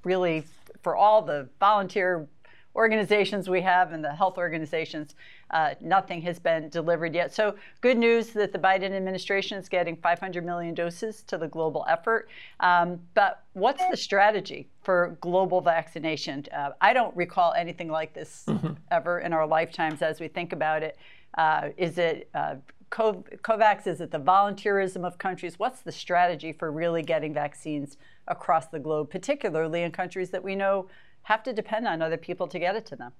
really 0.04 0.44
for 0.82 0.96
all 0.96 1.22
the 1.22 1.48
volunteer 1.58 2.26
organizations 2.76 3.50
we 3.50 3.60
have 3.60 3.92
and 3.92 4.04
the 4.04 4.14
health 4.14 4.38
organizations, 4.38 5.14
uh, 5.50 5.74
nothing 5.80 6.22
has 6.22 6.38
been 6.38 6.68
delivered 6.68 7.14
yet. 7.14 7.34
So, 7.34 7.56
good 7.80 7.98
news 7.98 8.30
that 8.30 8.52
the 8.52 8.58
Biden 8.58 8.92
administration 8.92 9.58
is 9.58 9.68
getting 9.68 9.96
500 9.96 10.44
million 10.44 10.74
doses 10.74 11.22
to 11.24 11.36
the 11.36 11.48
global 11.48 11.84
effort. 11.88 12.28
Um, 12.60 13.00
but 13.14 13.42
what's 13.54 13.82
the 13.90 13.96
strategy 13.96 14.68
for 14.82 15.18
global 15.20 15.60
vaccination? 15.60 16.46
Uh, 16.56 16.70
I 16.80 16.92
don't 16.92 17.14
recall 17.16 17.52
anything 17.54 17.88
like 17.88 18.14
this 18.14 18.44
mm-hmm. 18.46 18.74
ever 18.90 19.18
in 19.18 19.32
our 19.32 19.46
lifetimes 19.46 20.02
as 20.02 20.20
we 20.20 20.28
think 20.28 20.52
about 20.52 20.82
it. 20.82 20.96
Uh, 21.36 21.70
is 21.76 21.98
it 21.98 22.28
uh, 22.34 22.56
COVAX? 22.90 23.86
Is 23.86 24.00
it 24.00 24.10
the 24.10 24.18
volunteerism 24.18 25.04
of 25.04 25.18
countries? 25.18 25.58
What's 25.58 25.82
the 25.82 25.92
strategy 25.92 26.52
for 26.52 26.72
really 26.72 27.02
getting 27.02 27.32
vaccines 27.32 27.96
across 28.26 28.66
the 28.66 28.78
globe, 28.78 29.10
particularly 29.10 29.82
in 29.82 29.92
countries 29.92 30.30
that 30.30 30.42
we 30.42 30.56
know 30.56 30.88
have 31.22 31.42
to 31.44 31.52
depend 31.52 31.86
on 31.86 32.02
other 32.02 32.16
people 32.16 32.48
to 32.48 32.58
get 32.58 32.76
it 32.76 32.86
to 32.86 32.96
them? 32.96 33.12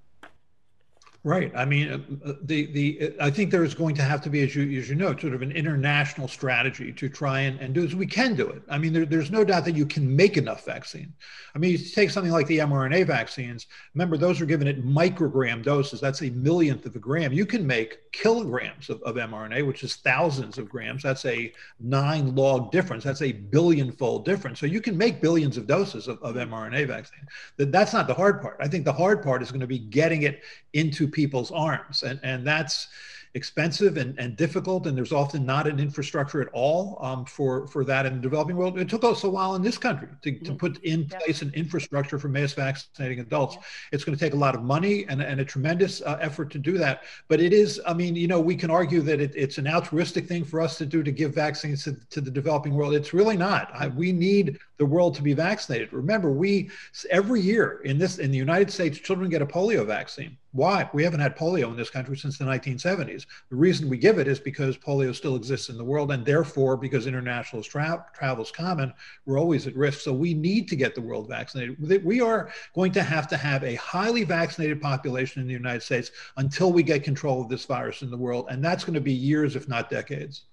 Right. 1.23 1.51
I 1.55 1.65
mean, 1.65 1.87
uh, 1.91 2.29
uh, 2.29 2.33
the 2.41 2.65
the 2.71 3.13
I 3.21 3.29
think 3.29 3.51
there 3.51 3.63
is 3.63 3.75
going 3.75 3.93
to 3.95 4.01
have 4.01 4.21
to 4.21 4.29
be, 4.31 4.41
as 4.41 4.55
you 4.55 4.79
as 4.79 4.89
you 4.89 4.95
know, 4.95 5.15
sort 5.15 5.35
of 5.35 5.43
an 5.43 5.51
international 5.51 6.27
strategy 6.27 6.91
to 6.93 7.09
try 7.09 7.41
and, 7.41 7.59
and 7.59 7.75
do 7.75 7.81
this. 7.81 7.93
We 7.93 8.07
can 8.07 8.35
do 8.35 8.49
it. 8.49 8.63
I 8.67 8.79
mean, 8.79 8.91
there, 8.91 9.05
there's 9.05 9.29
no 9.29 9.43
doubt 9.43 9.65
that 9.65 9.75
you 9.75 9.85
can 9.85 10.15
make 10.15 10.37
enough 10.37 10.65
vaccine. 10.65 11.13
I 11.53 11.59
mean, 11.59 11.73
you 11.73 11.77
take 11.77 12.09
something 12.09 12.31
like 12.31 12.47
the 12.47 12.57
mRNA 12.57 13.05
vaccines. 13.05 13.67
Remember, 13.93 14.17
those 14.17 14.41
are 14.41 14.47
given 14.47 14.67
at 14.67 14.77
microgram 14.77 15.61
doses. 15.61 16.01
That's 16.01 16.23
a 16.23 16.31
millionth 16.31 16.87
of 16.87 16.95
a 16.95 16.99
gram. 16.99 17.31
You 17.31 17.45
can 17.45 17.67
make 17.67 17.99
kilograms 18.11 18.89
of, 18.89 19.01
of 19.03 19.15
mRNA, 19.15 19.65
which 19.65 19.83
is 19.83 19.95
thousands 19.95 20.57
of 20.57 20.67
grams. 20.69 21.03
That's 21.03 21.25
a 21.25 21.53
nine 21.79 22.35
log 22.35 22.71
difference. 22.71 23.03
That's 23.03 23.21
a 23.21 23.31
billion 23.31 23.91
fold 23.91 24.25
difference. 24.25 24.59
So 24.59 24.65
you 24.65 24.81
can 24.81 24.97
make 24.97 25.21
billions 25.21 25.57
of 25.57 25.67
doses 25.67 26.07
of, 26.07 26.21
of 26.21 26.35
mRNA 26.35 26.87
vaccine. 26.87 27.27
That, 27.57 27.71
that's 27.71 27.93
not 27.93 28.07
the 28.07 28.13
hard 28.13 28.41
part. 28.41 28.57
I 28.59 28.67
think 28.67 28.85
the 28.85 28.93
hard 28.93 29.23
part 29.23 29.41
is 29.41 29.51
going 29.51 29.61
to 29.61 29.67
be 29.67 29.79
getting 29.79 30.23
it 30.23 30.41
into 30.73 31.07
people's 31.07 31.51
arms. 31.51 32.03
And, 32.03 32.19
and 32.23 32.45
that's, 32.45 32.87
expensive 33.33 33.97
and, 33.97 34.17
and 34.19 34.35
difficult, 34.35 34.87
and 34.87 34.97
there's 34.97 35.11
often 35.13 35.45
not 35.45 35.67
an 35.67 35.79
infrastructure 35.79 36.41
at 36.41 36.49
all 36.53 36.97
um, 37.01 37.25
for, 37.25 37.67
for 37.67 37.85
that 37.85 38.05
in 38.05 38.15
the 38.15 38.21
developing 38.21 38.55
world. 38.55 38.77
It 38.77 38.89
took 38.89 39.03
us 39.03 39.23
a 39.23 39.29
while 39.29 39.55
in 39.55 39.61
this 39.61 39.77
country 39.77 40.09
to, 40.21 40.39
to 40.39 40.53
put 40.53 40.83
in 40.83 41.07
place 41.07 41.41
an 41.41 41.51
infrastructure 41.53 42.19
for 42.19 42.27
mass 42.27 42.53
vaccinating 42.53 43.19
adults. 43.19 43.57
It's 43.91 44.03
going 44.03 44.17
to 44.17 44.23
take 44.23 44.33
a 44.33 44.37
lot 44.37 44.55
of 44.55 44.63
money 44.63 45.05
and, 45.07 45.21
and 45.21 45.39
a 45.39 45.45
tremendous 45.45 46.01
uh, 46.01 46.17
effort 46.21 46.51
to 46.51 46.59
do 46.59 46.77
that. 46.77 47.03
But 47.27 47.39
it 47.39 47.53
is, 47.53 47.79
I 47.85 47.93
mean, 47.93 48.15
you 48.15 48.27
know, 48.27 48.41
we 48.41 48.55
can 48.55 48.69
argue 48.69 49.01
that 49.01 49.21
it, 49.21 49.31
it's 49.35 49.57
an 49.57 49.67
altruistic 49.67 50.27
thing 50.27 50.43
for 50.43 50.59
us 50.59 50.77
to 50.79 50.85
do 50.85 51.03
to 51.03 51.11
give 51.11 51.33
vaccines 51.33 51.83
to, 51.85 51.95
to 52.09 52.21
the 52.21 52.31
developing 52.31 52.73
world. 52.73 52.93
It's 52.93 53.13
really 53.13 53.37
not. 53.37 53.71
I, 53.73 53.87
we 53.87 54.11
need 54.11 54.57
the 54.77 54.85
world 54.85 55.15
to 55.15 55.21
be 55.21 55.33
vaccinated. 55.33 55.93
Remember, 55.93 56.31
we 56.31 56.69
every 57.09 57.39
year 57.39 57.81
in 57.85 57.97
this 57.97 58.17
in 58.17 58.31
the 58.31 58.37
United 58.37 58.71
States, 58.71 58.97
children 58.97 59.29
get 59.29 59.41
a 59.41 59.45
polio 59.45 59.85
vaccine. 59.85 60.37
Why? 60.53 60.89
We 60.93 61.03
haven't 61.03 61.21
had 61.21 61.37
polio 61.37 61.69
in 61.69 61.77
this 61.77 61.89
country 61.89 62.17
since 62.17 62.37
the 62.37 62.43
1970s. 62.43 63.25
The 63.49 63.55
reason 63.55 63.87
we 63.87 63.97
give 63.97 64.19
it 64.19 64.27
is 64.27 64.39
because 64.39 64.77
polio 64.77 65.15
still 65.15 65.37
exists 65.37 65.69
in 65.69 65.77
the 65.77 65.83
world, 65.83 66.11
and 66.11 66.25
therefore, 66.25 66.75
because 66.75 67.07
international 67.07 67.63
tra- 67.63 68.05
travel 68.13 68.43
is 68.43 68.51
common, 68.51 68.93
we're 69.25 69.39
always 69.39 69.65
at 69.65 69.77
risk. 69.77 70.01
So 70.01 70.11
we 70.11 70.33
need 70.33 70.67
to 70.67 70.75
get 70.75 70.93
the 70.93 71.01
world 71.01 71.29
vaccinated. 71.29 72.03
We 72.03 72.19
are 72.19 72.51
going 72.75 72.91
to 72.93 73.03
have 73.03 73.29
to 73.29 73.37
have 73.37 73.63
a 73.63 73.75
highly 73.75 74.25
vaccinated 74.25 74.81
population 74.81 75.41
in 75.41 75.47
the 75.47 75.53
United 75.53 75.83
States 75.83 76.11
until 76.35 76.73
we 76.73 76.83
get 76.83 77.03
control 77.03 77.41
of 77.41 77.47
this 77.47 77.63
virus 77.63 78.01
in 78.01 78.11
the 78.11 78.17
world, 78.17 78.47
and 78.49 78.63
that's 78.63 78.83
going 78.83 78.95
to 78.95 79.01
be 79.01 79.13
years, 79.13 79.55
if 79.55 79.69
not 79.69 79.89
decades. 79.89 80.43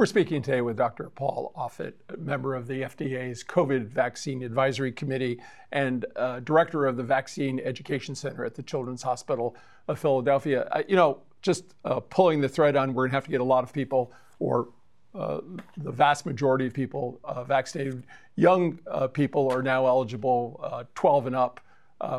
We're 0.00 0.06
speaking 0.06 0.40
today 0.40 0.62
with 0.62 0.78
Dr. 0.78 1.10
Paul 1.10 1.52
Offit, 1.54 1.92
member 2.16 2.54
of 2.54 2.66
the 2.66 2.80
FDA's 2.80 3.44
COVID 3.44 3.88
Vaccine 3.88 4.42
Advisory 4.42 4.92
Committee 4.92 5.42
and 5.72 6.06
uh, 6.16 6.40
director 6.40 6.86
of 6.86 6.96
the 6.96 7.02
Vaccine 7.02 7.60
Education 7.62 8.14
Center 8.14 8.46
at 8.46 8.54
the 8.54 8.62
Children's 8.62 9.02
Hospital 9.02 9.54
of 9.88 9.98
Philadelphia. 9.98 10.66
Uh, 10.72 10.82
you 10.88 10.96
know, 10.96 11.20
just 11.42 11.74
uh, 11.84 12.00
pulling 12.00 12.40
the 12.40 12.48
thread 12.48 12.76
on, 12.76 12.94
we're 12.94 13.02
going 13.02 13.10
to 13.10 13.16
have 13.16 13.26
to 13.26 13.30
get 13.30 13.42
a 13.42 13.44
lot 13.44 13.62
of 13.62 13.74
people, 13.74 14.10
or 14.38 14.70
uh, 15.14 15.40
the 15.76 15.92
vast 15.92 16.24
majority 16.24 16.66
of 16.66 16.72
people, 16.72 17.20
uh, 17.24 17.44
vaccinated. 17.44 18.06
Young 18.36 18.78
uh, 18.90 19.06
people 19.06 19.52
are 19.52 19.62
now 19.62 19.84
eligible, 19.84 20.88
12 20.94 21.26
and 21.26 21.36
up, 21.36 21.60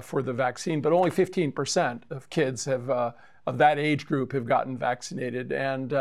for 0.04 0.22
the 0.22 0.34
vaccine, 0.34 0.82
but 0.82 0.94
only 0.94 1.10
15% 1.10 2.02
of 2.12 2.30
kids 2.30 2.64
have 2.66 2.92
of 3.48 3.58
that 3.58 3.80
age 3.80 4.06
group 4.06 4.34
have 4.34 4.46
gotten 4.46 4.78
vaccinated, 4.78 5.52
and 5.52 5.96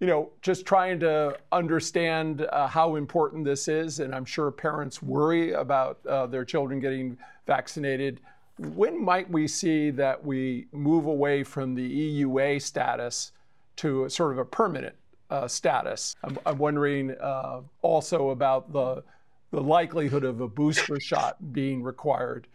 you 0.00 0.06
know, 0.06 0.30
just 0.42 0.64
trying 0.64 1.00
to 1.00 1.36
understand 1.50 2.46
uh, 2.52 2.68
how 2.68 2.94
important 2.94 3.44
this 3.44 3.66
is, 3.66 3.98
and 3.98 4.14
I'm 4.14 4.24
sure 4.24 4.50
parents 4.50 5.02
worry 5.02 5.52
about 5.52 5.98
uh, 6.06 6.26
their 6.26 6.44
children 6.44 6.78
getting 6.78 7.18
vaccinated. 7.46 8.20
When 8.58 9.04
might 9.04 9.28
we 9.28 9.48
see 9.48 9.90
that 9.90 10.24
we 10.24 10.66
move 10.72 11.06
away 11.06 11.42
from 11.42 11.74
the 11.74 12.22
EUA 12.22 12.62
status 12.62 13.32
to 13.76 14.08
sort 14.08 14.32
of 14.32 14.38
a 14.38 14.44
permanent 14.44 14.94
uh, 15.30 15.48
status? 15.48 16.14
I'm, 16.22 16.38
I'm 16.46 16.58
wondering 16.58 17.16
uh, 17.20 17.60
also 17.82 18.30
about 18.30 18.72
the 18.72 19.02
the 19.50 19.60
likelihood 19.62 20.24
of 20.24 20.42
a 20.42 20.48
booster 20.48 21.00
shot 21.00 21.36
being 21.54 21.82
required. 21.82 22.46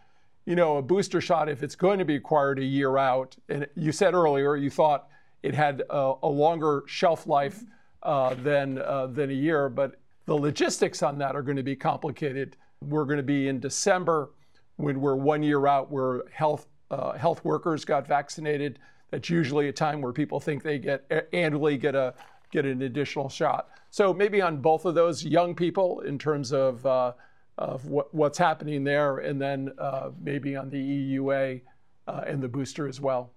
You 0.46 0.56
know, 0.56 0.78
a 0.78 0.82
booster 0.82 1.22
shot, 1.22 1.50
if 1.50 1.64
it's 1.64 1.76
going 1.76 1.98
to 1.98 2.06
be 2.06 2.14
required 2.14 2.60
a 2.60 2.64
year 2.64 3.00
out, 3.00 3.36
and 3.50 3.66
you 3.76 3.92
said 3.92 4.14
earlier 4.14 4.56
you 4.56 4.70
thought 4.70 5.08
it 5.44 5.54
had 5.54 5.84
a, 5.90 6.14
a 6.24 6.28
longer 6.28 6.84
shelf 6.88 7.28
life 7.28 7.64
uh, 8.02 8.34
than, 8.36 8.80
uh, 8.80 9.08
than 9.08 9.30
a 9.30 9.34
year, 9.34 9.70
but 9.70 10.00
the 10.26 10.34
logistics 10.34 11.04
on 11.04 11.18
that 11.20 11.36
are 11.36 11.42
going 11.42 11.58
to 11.58 11.64
be 11.64 11.76
complicated. 11.76 12.56
We're 12.82 13.06
going 13.06 13.18
to 13.18 13.24
be 13.24 13.50
in 13.50 13.60
December 13.60 14.32
when 14.78 15.00
we're 15.02 15.16
one 15.16 15.44
year 15.44 15.68
out 15.68 15.92
where 15.92 16.24
health, 16.32 16.68
uh, 16.90 17.14
health 17.14 17.44
workers 17.44 17.86
got 17.86 18.08
vaccinated. 18.08 18.80
That's 19.12 19.30
usually 19.30 19.68
a 19.68 19.74
time 19.74 20.02
where 20.02 20.14
people 20.14 20.40
think 20.40 20.64
they 20.64 20.80
get 20.80 21.30
annually 21.34 21.78
get 21.78 21.94
a 21.94 22.16
get 22.52 22.66
an 22.66 22.82
additional 22.84 23.30
shot. 23.30 23.70
So 23.90 24.14
maybe 24.14 24.42
on 24.42 24.58
both 24.58 24.86
of 24.86 24.96
those 24.96 25.24
young 25.24 25.54
people 25.54 26.02
in 26.02 26.18
terms 26.18 26.52
of 26.52 26.84
uh, 26.86 27.14
of 27.58 27.86
what, 27.86 28.14
what's 28.14 28.38
happening 28.38 28.84
there, 28.84 29.20
and 29.20 29.40
then 29.40 29.72
uh, 29.78 30.10
maybe 30.20 30.56
on 30.56 30.70
the 30.70 30.78
EUA 30.78 31.62
uh, 32.08 32.22
and 32.26 32.42
the 32.42 32.48
booster 32.48 32.88
as 32.88 33.00
well. 33.00 33.32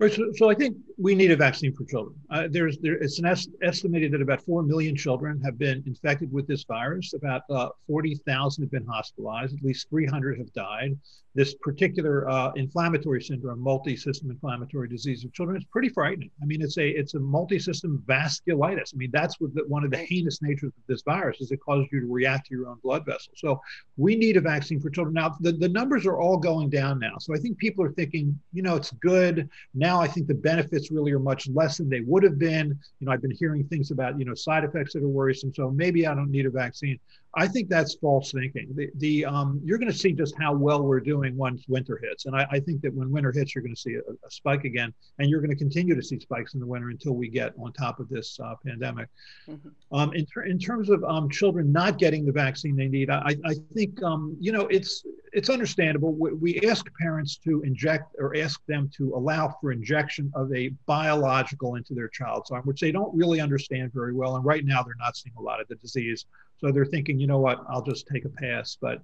Right. 0.00 0.10
So, 0.10 0.32
so 0.34 0.48
I 0.48 0.54
think 0.54 0.78
we 0.96 1.14
need 1.14 1.30
a 1.30 1.36
vaccine 1.36 1.74
for 1.76 1.84
children. 1.84 2.16
Uh, 2.30 2.48
there's 2.50 2.78
there, 2.78 2.94
it's 2.94 3.18
an 3.18 3.26
est- 3.26 3.50
estimated 3.62 4.12
that 4.12 4.22
about 4.22 4.42
four 4.42 4.62
million 4.62 4.96
children 4.96 5.38
have 5.42 5.58
been 5.58 5.82
infected 5.86 6.32
with 6.32 6.46
this 6.46 6.64
virus. 6.64 7.12
About 7.12 7.42
uh, 7.50 7.68
forty 7.86 8.14
thousand 8.26 8.64
have 8.64 8.70
been 8.70 8.86
hospitalized. 8.86 9.54
At 9.54 9.62
least 9.62 9.90
three 9.90 10.06
hundred 10.06 10.38
have 10.38 10.50
died. 10.54 10.98
This 11.34 11.54
particular 11.54 12.28
uh, 12.28 12.52
inflammatory 12.56 13.22
syndrome, 13.22 13.60
multi-system 13.60 14.30
inflammatory 14.30 14.88
disease 14.88 15.24
of 15.24 15.32
children, 15.32 15.56
is 15.56 15.64
pretty 15.64 15.90
frightening. 15.90 16.30
I 16.42 16.46
mean, 16.46 16.62
it's 16.62 16.78
a 16.78 16.88
it's 16.88 17.14
a 17.14 17.20
multi-system 17.20 18.02
vasculitis. 18.06 18.94
I 18.94 18.96
mean, 18.96 19.10
that's 19.12 19.40
what 19.40 19.54
the, 19.54 19.64
one 19.68 19.84
of 19.84 19.90
the 19.90 19.98
heinous 19.98 20.42
natures 20.42 20.72
of 20.76 20.86
this 20.88 21.02
virus 21.02 21.40
is. 21.40 21.52
It 21.52 21.60
causes 21.60 21.86
you 21.92 22.00
to 22.00 22.06
react 22.06 22.46
to 22.48 22.54
your 22.54 22.68
own 22.68 22.78
blood 22.82 23.04
vessels. 23.04 23.36
So 23.36 23.60
we 23.96 24.16
need 24.16 24.36
a 24.38 24.40
vaccine 24.40 24.80
for 24.80 24.90
children. 24.90 25.14
Now 25.14 25.36
the, 25.40 25.52
the 25.52 25.68
numbers 25.68 26.06
are 26.06 26.18
all 26.18 26.36
going 26.36 26.70
down 26.70 26.98
now. 26.98 27.18
So 27.18 27.34
I 27.34 27.38
think 27.38 27.58
people 27.58 27.84
are 27.84 27.92
thinking, 27.92 28.38
you 28.52 28.62
know, 28.62 28.76
it's 28.76 28.92
good 28.92 29.48
now 29.74 29.90
now 29.90 30.00
I 30.00 30.06
think 30.06 30.28
the 30.28 30.34
benefits 30.34 30.92
really 30.92 31.10
are 31.10 31.18
much 31.18 31.48
less 31.48 31.78
than 31.78 31.88
they 31.88 32.00
would 32.02 32.22
have 32.22 32.38
been. 32.38 32.68
You 33.00 33.06
know, 33.06 33.12
I've 33.12 33.22
been 33.22 33.32
hearing 33.32 33.64
things 33.64 33.90
about, 33.90 34.18
you 34.20 34.24
know, 34.24 34.34
side 34.34 34.62
effects 34.62 34.92
that 34.92 35.02
are 35.02 35.08
worrisome. 35.08 35.52
So 35.52 35.68
maybe 35.70 36.06
I 36.06 36.14
don't 36.14 36.30
need 36.30 36.46
a 36.46 36.50
vaccine. 36.50 36.98
I 37.34 37.46
think 37.46 37.68
that's 37.68 37.94
false 37.94 38.32
thinking. 38.32 38.68
The, 38.74 38.90
the 38.96 39.24
um, 39.24 39.60
you're 39.64 39.78
going 39.78 39.90
to 39.90 39.96
see 39.96 40.12
just 40.12 40.34
how 40.38 40.52
well 40.52 40.82
we're 40.82 41.00
doing 41.00 41.36
once 41.36 41.64
winter 41.68 42.00
hits, 42.02 42.26
and 42.26 42.34
I, 42.34 42.46
I 42.50 42.58
think 42.60 42.82
that 42.82 42.92
when 42.92 43.10
winter 43.10 43.30
hits, 43.30 43.54
you're 43.54 43.62
going 43.62 43.74
to 43.74 43.80
see 43.80 43.94
a, 43.94 44.00
a, 44.00 44.30
spike 44.30 44.64
again, 44.64 44.92
and 45.18 45.30
you're 45.30 45.40
going 45.40 45.50
to 45.50 45.56
continue 45.56 45.94
to 45.94 46.02
see 46.02 46.18
spikes 46.18 46.54
in 46.54 46.60
the 46.60 46.66
winter 46.66 46.90
until 46.90 47.12
we 47.12 47.28
get 47.28 47.52
on 47.56 47.72
top 47.72 48.00
of 48.00 48.08
this 48.08 48.38
uh, 48.42 48.54
pandemic. 48.66 49.08
Mm-hmm. 49.48 49.68
Um, 49.96 50.12
in, 50.14 50.26
ter- 50.26 50.44
in 50.44 50.58
terms 50.58 50.90
of 50.90 51.04
um, 51.04 51.30
children 51.30 51.70
not 51.70 51.98
getting 51.98 52.26
the 52.26 52.32
vaccine 52.32 52.74
they 52.74 52.88
need, 52.88 53.10
I, 53.10 53.36
I 53.44 53.54
think 53.74 54.02
um, 54.02 54.36
you 54.40 54.50
know 54.50 54.66
it's 54.66 55.04
it's 55.32 55.50
understandable. 55.50 56.12
We, 56.12 56.32
we 56.32 56.60
ask 56.68 56.84
parents 57.00 57.36
to 57.44 57.62
inject 57.62 58.16
or 58.18 58.36
ask 58.36 58.60
them 58.66 58.90
to 58.96 59.14
allow 59.14 59.54
for 59.60 59.70
injection 59.70 60.32
of 60.34 60.52
a 60.52 60.70
biological 60.86 61.76
into 61.76 61.94
their 61.94 62.08
child's 62.08 62.50
arm, 62.50 62.64
which 62.64 62.80
they 62.80 62.90
don't 62.90 63.16
really 63.16 63.40
understand 63.40 63.92
very 63.92 64.14
well, 64.14 64.34
and 64.34 64.44
right 64.44 64.64
now 64.64 64.82
they're 64.82 64.94
not 64.98 65.16
seeing 65.16 65.34
a 65.38 65.42
lot 65.42 65.60
of 65.60 65.68
the 65.68 65.76
disease. 65.76 66.26
So 66.60 66.70
they're 66.70 66.84
thinking, 66.84 67.18
you 67.18 67.26
know 67.26 67.38
what, 67.38 67.64
I'll 67.68 67.82
just 67.82 68.06
take 68.06 68.24
a 68.24 68.28
pass. 68.28 68.76
But 68.80 69.02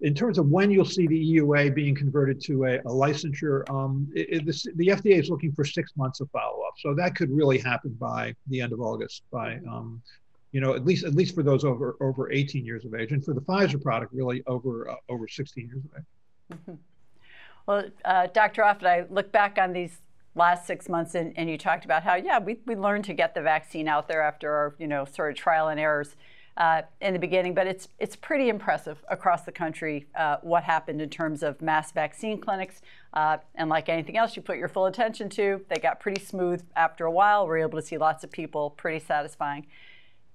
in 0.00 0.14
terms 0.14 0.38
of 0.38 0.48
when 0.48 0.70
you'll 0.70 0.84
see 0.84 1.06
the 1.06 1.36
EUA 1.36 1.74
being 1.74 1.94
converted 1.94 2.40
to 2.42 2.64
a, 2.64 2.76
a 2.78 2.90
licensure, 2.90 3.68
um, 3.70 4.08
it, 4.14 4.46
it, 4.46 4.76
the 4.76 4.88
FDA 4.88 5.18
is 5.20 5.30
looking 5.30 5.52
for 5.52 5.64
six 5.64 5.92
months 5.96 6.20
of 6.20 6.30
follow-up. 6.30 6.74
So 6.78 6.94
that 6.94 7.14
could 7.14 7.30
really 7.30 7.58
happen 7.58 7.96
by 7.98 8.34
the 8.48 8.60
end 8.60 8.72
of 8.72 8.80
August, 8.80 9.22
by 9.30 9.54
um, 9.70 10.02
you 10.52 10.60
know, 10.60 10.74
at 10.74 10.84
least 10.84 11.04
at 11.04 11.14
least 11.14 11.34
for 11.34 11.42
those 11.42 11.64
over 11.64 11.96
over 12.00 12.32
18 12.32 12.64
years 12.64 12.84
of 12.84 12.94
age, 12.94 13.12
and 13.12 13.24
for 13.24 13.34
the 13.34 13.40
Pfizer 13.40 13.80
product, 13.80 14.12
really 14.12 14.42
over 14.46 14.88
uh, 14.88 14.94
over 15.08 15.28
16 15.28 15.66
years 15.66 15.82
of 15.84 15.90
age. 15.98 16.58
Mm-hmm. 16.58 16.74
Well, 17.66 17.84
uh, 18.04 18.28
Dr. 18.28 18.62
Offit, 18.62 18.86
I 18.86 19.04
look 19.10 19.32
back 19.32 19.58
on 19.60 19.72
these 19.72 19.98
last 20.34 20.66
six 20.66 20.88
months, 20.88 21.14
and, 21.14 21.32
and 21.36 21.50
you 21.50 21.58
talked 21.58 21.84
about 21.84 22.04
how 22.04 22.14
yeah, 22.14 22.38
we 22.38 22.60
we 22.64 22.76
learned 22.76 23.04
to 23.04 23.14
get 23.14 23.34
the 23.34 23.42
vaccine 23.42 23.88
out 23.88 24.08
there 24.08 24.22
after 24.22 24.52
our 24.52 24.74
you 24.78 24.86
know 24.86 25.04
sort 25.04 25.30
of 25.30 25.36
trial 25.36 25.68
and 25.68 25.80
errors 25.80 26.16
uh, 26.56 26.82
in 27.00 27.12
the 27.12 27.18
beginning, 27.18 27.54
but 27.54 27.66
it's 27.66 27.88
it's 27.98 28.16
pretty 28.16 28.48
impressive 28.48 29.04
across 29.08 29.42
the 29.42 29.52
country 29.52 30.06
uh, 30.14 30.38
what 30.42 30.64
happened 30.64 31.02
in 31.02 31.10
terms 31.10 31.42
of 31.42 31.60
mass 31.60 31.92
vaccine 31.92 32.40
clinics. 32.40 32.80
Uh, 33.12 33.38
and 33.54 33.68
like 33.68 33.88
anything 33.88 34.16
else, 34.16 34.36
you 34.36 34.42
put 34.42 34.58
your 34.58 34.68
full 34.68 34.86
attention 34.86 35.28
to, 35.28 35.64
they 35.68 35.76
got 35.76 36.00
pretty 36.00 36.20
smooth 36.22 36.62
after 36.74 37.06
a 37.06 37.10
while. 37.10 37.46
We're 37.46 37.58
able 37.58 37.80
to 37.80 37.86
see 37.86 37.98
lots 37.98 38.24
of 38.24 38.30
people, 38.30 38.70
pretty 38.70 39.04
satisfying. 39.04 39.66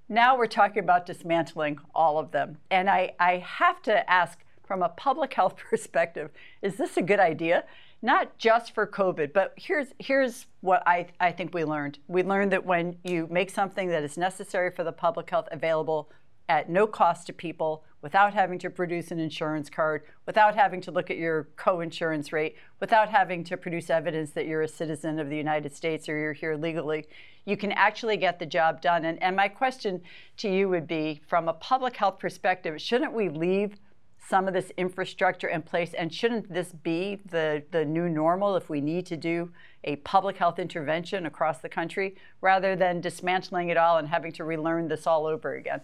Now 0.09 0.37
we're 0.37 0.47
talking 0.47 0.83
about 0.83 1.05
dismantling 1.05 1.79
all 1.95 2.19
of 2.19 2.31
them, 2.31 2.57
and 2.69 2.89
I, 2.89 3.13
I 3.19 3.37
have 3.37 3.81
to 3.83 4.09
ask 4.11 4.39
from 4.63 4.83
a 4.83 4.89
public 4.89 5.33
health 5.39 5.55
perspective, 5.57 6.31
is 6.61 6.75
this 6.77 6.97
a 6.97 7.01
good 7.01 7.19
idea? 7.19 7.63
Not 8.01 8.37
just 8.37 8.73
for 8.73 8.87
COVID, 8.87 9.33
but 9.33 9.53
here's 9.57 9.87
here's 9.99 10.47
what 10.61 10.83
I, 10.87 11.07
I 11.19 11.31
think 11.31 11.53
we 11.53 11.63
learned. 11.63 11.99
We 12.07 12.23
learned 12.23 12.51
that 12.51 12.65
when 12.65 12.97
you 13.03 13.27
make 13.29 13.49
something 13.49 13.89
that 13.89 14.03
is 14.03 14.17
necessary 14.17 14.71
for 14.71 14.83
the 14.83 14.91
public 14.91 15.29
health 15.29 15.47
available 15.51 16.11
at 16.49 16.69
no 16.69 16.85
cost 16.87 17.27
to 17.27 17.33
people, 17.33 17.83
without 18.01 18.33
having 18.33 18.57
to 18.59 18.69
produce 18.69 19.11
an 19.11 19.19
insurance 19.19 19.69
card, 19.69 20.03
without 20.25 20.55
having 20.55 20.81
to 20.81 20.91
look 20.91 21.11
at 21.11 21.17
your 21.17 21.49
co-insurance 21.55 22.33
rate, 22.33 22.55
without 22.79 23.09
having 23.09 23.43
to 23.43 23.55
produce 23.55 23.89
evidence 23.89 24.31
that 24.31 24.47
you're 24.47 24.63
a 24.63 24.67
citizen 24.67 25.19
of 25.19 25.29
the 25.29 25.37
United 25.37 25.73
States 25.73 26.09
or 26.09 26.17
you're 26.17 26.33
here 26.33 26.55
legally, 26.55 27.05
you 27.45 27.55
can 27.55 27.71
actually 27.71 28.17
get 28.17 28.39
the 28.39 28.45
job 28.45 28.81
done. 28.81 29.05
And, 29.05 29.21
and 29.21 29.35
my 29.35 29.47
question 29.47 30.01
to 30.37 30.49
you 30.49 30.67
would 30.69 30.87
be, 30.87 31.21
from 31.27 31.47
a 31.47 31.53
public 31.53 31.95
health 31.95 32.19
perspective, 32.19 32.81
shouldn't 32.81 33.13
we 33.13 33.29
leave 33.29 33.75
some 34.27 34.47
of 34.47 34.53
this 34.53 34.71
infrastructure 34.77 35.47
in 35.47 35.61
place? 35.61 35.93
And 35.93 36.13
shouldn't 36.13 36.51
this 36.51 36.71
be 36.71 37.19
the, 37.25 37.63
the 37.71 37.85
new 37.85 38.07
normal 38.09 38.55
if 38.55 38.69
we 38.69 38.81
need 38.81 39.05
to 39.07 39.17
do 39.17 39.51
a 39.83 39.97
public 39.97 40.37
health 40.37 40.59
intervention 40.59 41.25
across 41.25 41.59
the 41.59 41.69
country 41.69 42.15
rather 42.39 42.75
than 42.75 43.01
dismantling 43.01 43.69
it 43.69 43.77
all 43.77 43.97
and 43.97 44.07
having 44.07 44.31
to 44.33 44.43
relearn 44.43 44.87
this 44.87 45.07
all 45.07 45.25
over 45.25 45.55
again? 45.55 45.81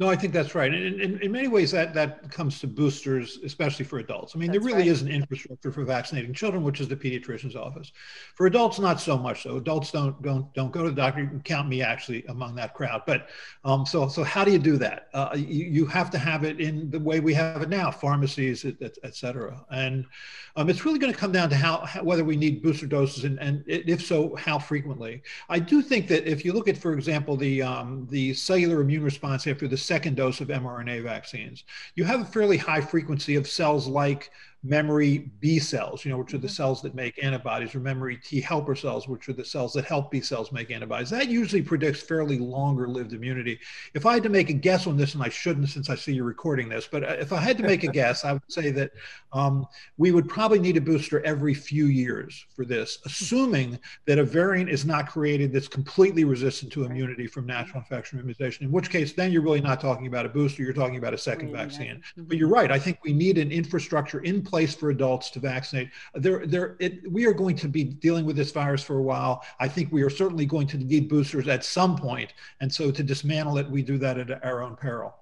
No, 0.00 0.08
I 0.08 0.14
think 0.14 0.32
that's 0.32 0.54
right. 0.54 0.72
And 0.72 1.00
in, 1.00 1.20
in, 1.20 1.32
many 1.32 1.48
ways, 1.48 1.72
that, 1.72 1.92
that 1.94 2.30
comes 2.30 2.60
to 2.60 2.68
boosters, 2.68 3.38
especially 3.44 3.84
for 3.84 3.98
adults. 3.98 4.36
I 4.36 4.38
mean, 4.38 4.52
that's 4.52 4.60
there 4.60 4.66
really 4.66 4.88
right. 4.88 4.92
is 4.92 5.02
an 5.02 5.08
infrastructure 5.08 5.72
for 5.72 5.84
vaccinating 5.84 6.32
children, 6.32 6.62
which 6.62 6.80
is 6.80 6.86
the 6.86 6.94
pediatrician's 6.94 7.56
office. 7.56 7.90
For 8.36 8.46
adults, 8.46 8.78
not 8.78 9.00
so 9.00 9.18
much 9.18 9.42
so. 9.42 9.56
Adults 9.56 9.90
don't 9.90 10.20
don't 10.22 10.54
don't 10.54 10.70
go 10.70 10.84
to 10.84 10.90
the 10.90 10.94
doctor. 10.94 11.22
You 11.22 11.28
can 11.28 11.42
count 11.42 11.68
me 11.68 11.82
actually 11.82 12.24
among 12.26 12.54
that 12.56 12.74
crowd. 12.74 13.02
But 13.06 13.30
um, 13.64 13.84
so 13.84 14.06
so 14.06 14.22
how 14.22 14.44
do 14.44 14.52
you 14.52 14.60
do 14.60 14.76
that? 14.76 15.08
Uh, 15.14 15.30
you, 15.34 15.64
you 15.64 15.86
have 15.86 16.10
to 16.10 16.18
have 16.18 16.44
it 16.44 16.60
in 16.60 16.90
the 16.90 17.00
way 17.00 17.18
we 17.18 17.34
have 17.34 17.62
it 17.62 17.68
now, 17.68 17.90
pharmacies, 17.90 18.64
et, 18.64 18.76
et, 18.80 18.96
et 19.02 19.16
cetera. 19.16 19.64
And 19.72 20.06
um, 20.54 20.70
it's 20.70 20.84
really 20.84 20.98
going 20.98 21.12
to 21.12 21.18
come 21.18 21.32
down 21.32 21.50
to 21.50 21.56
how, 21.56 21.78
how, 21.86 22.02
whether 22.04 22.24
we 22.24 22.36
need 22.36 22.62
booster 22.62 22.86
doses 22.86 23.24
and, 23.24 23.38
and 23.38 23.64
if 23.66 24.04
so, 24.04 24.36
how 24.36 24.58
frequently. 24.58 25.22
I 25.48 25.58
do 25.58 25.82
think 25.82 26.06
that 26.08 26.30
if 26.30 26.44
you 26.44 26.52
look 26.52 26.68
at, 26.68 26.76
for 26.76 26.92
example, 26.92 27.36
the 27.36 27.62
um, 27.62 28.06
the 28.10 28.34
cellular 28.34 28.80
immune 28.80 29.02
response 29.02 29.46
after 29.48 29.66
the 29.66 29.76
second 29.88 30.16
dose 30.16 30.42
of 30.42 30.48
mRNA 30.48 31.02
vaccines, 31.02 31.64
you 31.94 32.04
have 32.04 32.20
a 32.20 32.24
fairly 32.26 32.58
high 32.58 32.82
frequency 32.82 33.36
of 33.36 33.48
cells 33.48 33.88
like 33.88 34.30
memory 34.62 35.30
B 35.40 35.58
cells, 35.58 36.04
you 36.04 36.10
know, 36.10 36.18
which 36.18 36.34
are 36.34 36.38
the 36.38 36.48
cells 36.48 36.82
that 36.82 36.94
make 36.94 37.22
antibodies, 37.22 37.74
or 37.74 37.80
memory 37.80 38.16
T 38.16 38.40
helper 38.40 38.74
cells, 38.74 39.06
which 39.06 39.28
are 39.28 39.32
the 39.32 39.44
cells 39.44 39.72
that 39.74 39.84
help 39.84 40.10
B 40.10 40.20
cells 40.20 40.50
make 40.50 40.70
antibodies. 40.70 41.10
That 41.10 41.28
usually 41.28 41.62
predicts 41.62 42.00
fairly 42.00 42.38
longer 42.38 42.88
lived 42.88 43.12
immunity. 43.12 43.58
If 43.94 44.04
I 44.04 44.14
had 44.14 44.22
to 44.24 44.28
make 44.28 44.50
a 44.50 44.54
guess 44.54 44.86
on 44.86 44.96
this, 44.96 45.14
and 45.14 45.22
I 45.22 45.28
shouldn't 45.28 45.68
since 45.68 45.90
I 45.90 45.94
see 45.94 46.12
you 46.12 46.24
recording 46.24 46.68
this, 46.68 46.88
but 46.90 47.04
uh, 47.04 47.16
if 47.20 47.32
I 47.32 47.40
had 47.40 47.56
to 47.58 47.62
make 47.62 47.84
a 47.84 47.88
guess, 47.88 48.24
I 48.24 48.32
would 48.32 48.42
say 48.48 48.70
that 48.72 48.90
um, 49.32 49.66
we 49.96 50.10
would 50.10 50.28
probably 50.28 50.58
need 50.58 50.76
a 50.76 50.80
booster 50.80 51.24
every 51.24 51.54
few 51.54 51.86
years 51.86 52.44
for 52.54 52.64
this, 52.64 52.98
assuming 53.04 53.78
that 54.06 54.18
a 54.18 54.24
variant 54.24 54.70
is 54.70 54.84
not 54.84 55.08
created 55.08 55.52
that's 55.52 55.68
completely 55.68 56.24
resistant 56.24 56.72
to 56.72 56.84
immunity 56.84 57.26
from 57.26 57.46
natural 57.46 57.80
infection 57.80 58.18
or 58.18 58.22
immunization, 58.22 58.66
in 58.66 58.72
which 58.72 58.90
case 58.90 59.12
then 59.12 59.30
you're 59.30 59.42
really 59.42 59.60
not 59.60 59.80
talking 59.80 60.06
about 60.06 60.26
a 60.26 60.28
booster, 60.28 60.62
you're 60.62 60.72
talking 60.72 60.96
about 60.96 61.14
a 61.14 61.18
second 61.18 61.52
vaccine. 61.52 62.02
But 62.16 62.38
you're 62.38 62.48
right, 62.48 62.72
I 62.72 62.78
think 62.78 62.98
we 63.04 63.12
need 63.12 63.38
an 63.38 63.52
infrastructure 63.52 64.20
in 64.20 64.42
place 64.48 64.74
for 64.74 64.90
adults 64.90 65.30
to 65.30 65.40
vaccinate. 65.40 65.90
There, 66.14 66.46
there, 66.46 66.76
it, 66.80 67.10
we 67.10 67.26
are 67.26 67.32
going 67.32 67.56
to 67.56 67.68
be 67.68 67.84
dealing 67.84 68.24
with 68.24 68.36
this 68.36 68.50
virus 68.50 68.82
for 68.82 68.98
a 68.98 69.02
while. 69.02 69.44
I 69.60 69.68
think 69.68 69.92
we 69.92 70.02
are 70.02 70.10
certainly 70.10 70.46
going 70.46 70.66
to 70.68 70.78
need 70.78 71.08
boosters 71.08 71.46
at 71.48 71.64
some 71.64 71.96
point, 71.96 72.34
and 72.60 72.72
so 72.72 72.90
to 72.90 73.02
dismantle 73.02 73.58
it, 73.58 73.70
we 73.70 73.82
do 73.82 73.98
that 73.98 74.18
at 74.18 74.44
our 74.44 74.62
own 74.62 74.76
peril. 74.76 75.14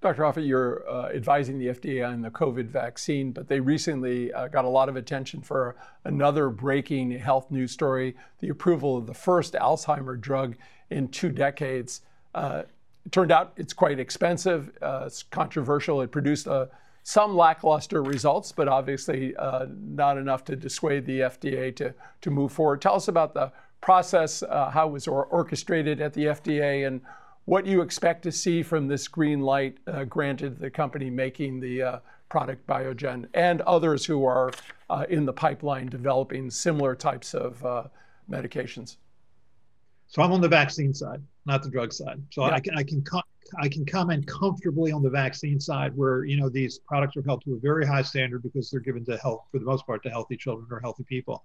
Dr. 0.00 0.22
Offit, 0.22 0.46
you're 0.46 0.88
uh, 0.88 1.10
advising 1.10 1.58
the 1.58 1.66
FDA 1.66 2.08
on 2.08 2.22
the 2.22 2.30
COVID 2.30 2.68
vaccine, 2.68 3.32
but 3.32 3.48
they 3.48 3.60
recently 3.60 4.32
uh, 4.32 4.48
got 4.48 4.64
a 4.64 4.68
lot 4.68 4.88
of 4.88 4.96
attention 4.96 5.42
for 5.42 5.76
another 6.04 6.48
breaking 6.48 7.10
health 7.10 7.50
news 7.50 7.72
story 7.72 8.16
the 8.38 8.48
approval 8.48 8.96
of 8.96 9.06
the 9.06 9.12
first 9.12 9.52
Alzheimer 9.52 10.18
drug 10.18 10.56
in 10.88 11.08
two 11.08 11.28
decades. 11.28 12.00
Uh, 12.34 12.62
it 13.04 13.12
turned 13.12 13.30
out 13.30 13.52
it's 13.56 13.74
quite 13.74 14.00
expensive, 14.00 14.70
uh, 14.80 15.04
it's 15.06 15.22
controversial. 15.22 16.00
It 16.00 16.10
produced 16.10 16.46
a 16.46 16.70
some 17.02 17.36
lackluster 17.36 18.02
results, 18.02 18.52
but 18.52 18.68
obviously 18.68 19.34
uh, 19.36 19.66
not 19.70 20.18
enough 20.18 20.44
to 20.44 20.56
dissuade 20.56 21.06
the 21.06 21.20
FDA 21.20 21.74
to, 21.76 21.94
to 22.20 22.30
move 22.30 22.52
forward. 22.52 22.80
Tell 22.80 22.94
us 22.94 23.08
about 23.08 23.34
the 23.34 23.52
process, 23.80 24.42
uh, 24.42 24.70
how 24.70 24.88
it 24.88 24.92
was 24.92 25.08
or 25.08 25.24
orchestrated 25.26 26.00
at 26.00 26.12
the 26.12 26.26
FDA, 26.26 26.86
and 26.86 27.00
what 27.46 27.66
you 27.66 27.80
expect 27.80 28.22
to 28.22 28.32
see 28.32 28.62
from 28.62 28.86
this 28.86 29.08
green 29.08 29.40
light 29.40 29.78
uh, 29.86 30.04
granted 30.04 30.58
the 30.58 30.70
company 30.70 31.10
making 31.10 31.60
the 31.60 31.82
uh, 31.82 31.98
product 32.28 32.66
Biogen 32.66 33.26
and 33.34 33.60
others 33.62 34.04
who 34.04 34.24
are 34.24 34.52
uh, 34.88 35.04
in 35.08 35.24
the 35.24 35.32
pipeline 35.32 35.86
developing 35.86 36.50
similar 36.50 36.94
types 36.94 37.34
of 37.34 37.64
uh, 37.64 37.84
medications. 38.30 38.96
So 40.06 40.22
I'm 40.22 40.32
on 40.32 40.40
the 40.40 40.48
vaccine 40.48 40.92
side, 40.92 41.22
not 41.46 41.62
the 41.62 41.70
drug 41.70 41.92
side. 41.92 42.22
So 42.30 42.44
yeah. 42.44 42.54
I 42.54 42.60
can 42.60 42.76
I 42.76 42.82
can 42.82 43.02
I 43.58 43.68
can 43.68 43.84
comment 43.84 44.26
comfortably 44.26 44.92
on 44.92 45.02
the 45.02 45.10
vaccine 45.10 45.60
side, 45.60 45.96
where 45.96 46.24
you 46.24 46.36
know 46.36 46.48
these 46.48 46.78
products 46.78 47.16
are 47.16 47.22
held 47.22 47.42
to 47.44 47.54
a 47.54 47.58
very 47.58 47.86
high 47.86 48.02
standard 48.02 48.42
because 48.42 48.70
they're 48.70 48.80
given 48.80 49.04
to 49.06 49.16
health, 49.18 49.44
for 49.50 49.58
the 49.58 49.64
most 49.64 49.86
part, 49.86 50.02
to 50.04 50.10
healthy 50.10 50.36
children 50.36 50.66
or 50.70 50.80
healthy 50.80 51.04
people. 51.04 51.44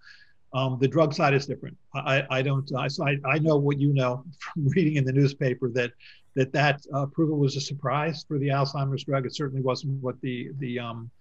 Um, 0.53 0.77
the 0.79 0.87
drug 0.87 1.13
side 1.13 1.33
is 1.33 1.45
different. 1.45 1.77
I, 1.93 2.23
I 2.29 2.41
don't. 2.41 2.69
I, 2.75 2.87
so 2.87 3.05
I, 3.05 3.17
I 3.25 3.39
know 3.39 3.57
what 3.57 3.79
you 3.79 3.93
know 3.93 4.23
from 4.39 4.67
reading 4.69 4.95
in 4.95 5.05
the 5.05 5.13
newspaper 5.13 5.69
that 5.71 5.91
that 6.35 6.51
that 6.53 6.81
uh, 6.93 7.03
approval 7.03 7.37
was 7.37 7.55
a 7.55 7.61
surprise 7.61 8.25
for 8.27 8.39
the 8.39 8.49
Alzheimer's 8.49 9.03
drug. 9.03 9.25
It 9.25 9.35
certainly 9.35 9.61
wasn't 9.61 10.01
what 10.01 10.19
the 10.21 10.51
the 10.59 10.79
um, 10.79 11.11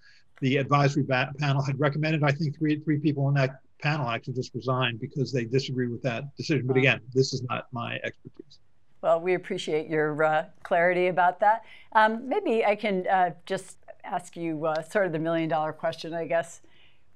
the 0.41 0.57
advisory 0.57 1.05
panel 1.05 1.63
had 1.63 1.79
recommended. 1.81 2.23
I 2.23 2.33
think 2.33 2.57
three 2.57 2.81
three 2.81 2.99
people 2.99 3.27
on 3.27 3.35
that 3.35 3.61
panel 3.83 4.09
actually 4.09 4.35
just 4.35 4.55
resigned 4.55 5.01
because 5.01 5.33
they 5.33 5.45
disagree 5.45 5.89
with 5.89 6.03
that 6.03 6.25
decision. 6.37 6.67
But 6.67 6.77
again, 6.77 7.01
this 7.13 7.33
is 7.33 7.43
not 7.43 7.67
my 7.73 7.97
expertise. 8.05 8.59
Well, 9.05 9.21
we 9.21 9.35
appreciate 9.35 9.91
your 9.91 10.25
uh, 10.25 10.47
clarity 10.63 11.09
about 11.09 11.39
that. 11.41 11.67
Um, 11.93 12.27
maybe 12.27 12.65
I 12.65 12.75
can 12.75 13.07
uh, 13.07 13.33
just 13.45 13.77
ask 14.03 14.35
you 14.35 14.65
uh, 14.65 14.81
sort 14.81 15.05
of 15.05 15.13
the 15.13 15.19
million 15.19 15.47
dollar 15.47 15.75
question, 15.75 16.15
I 16.15 16.25
guess. 16.25 16.63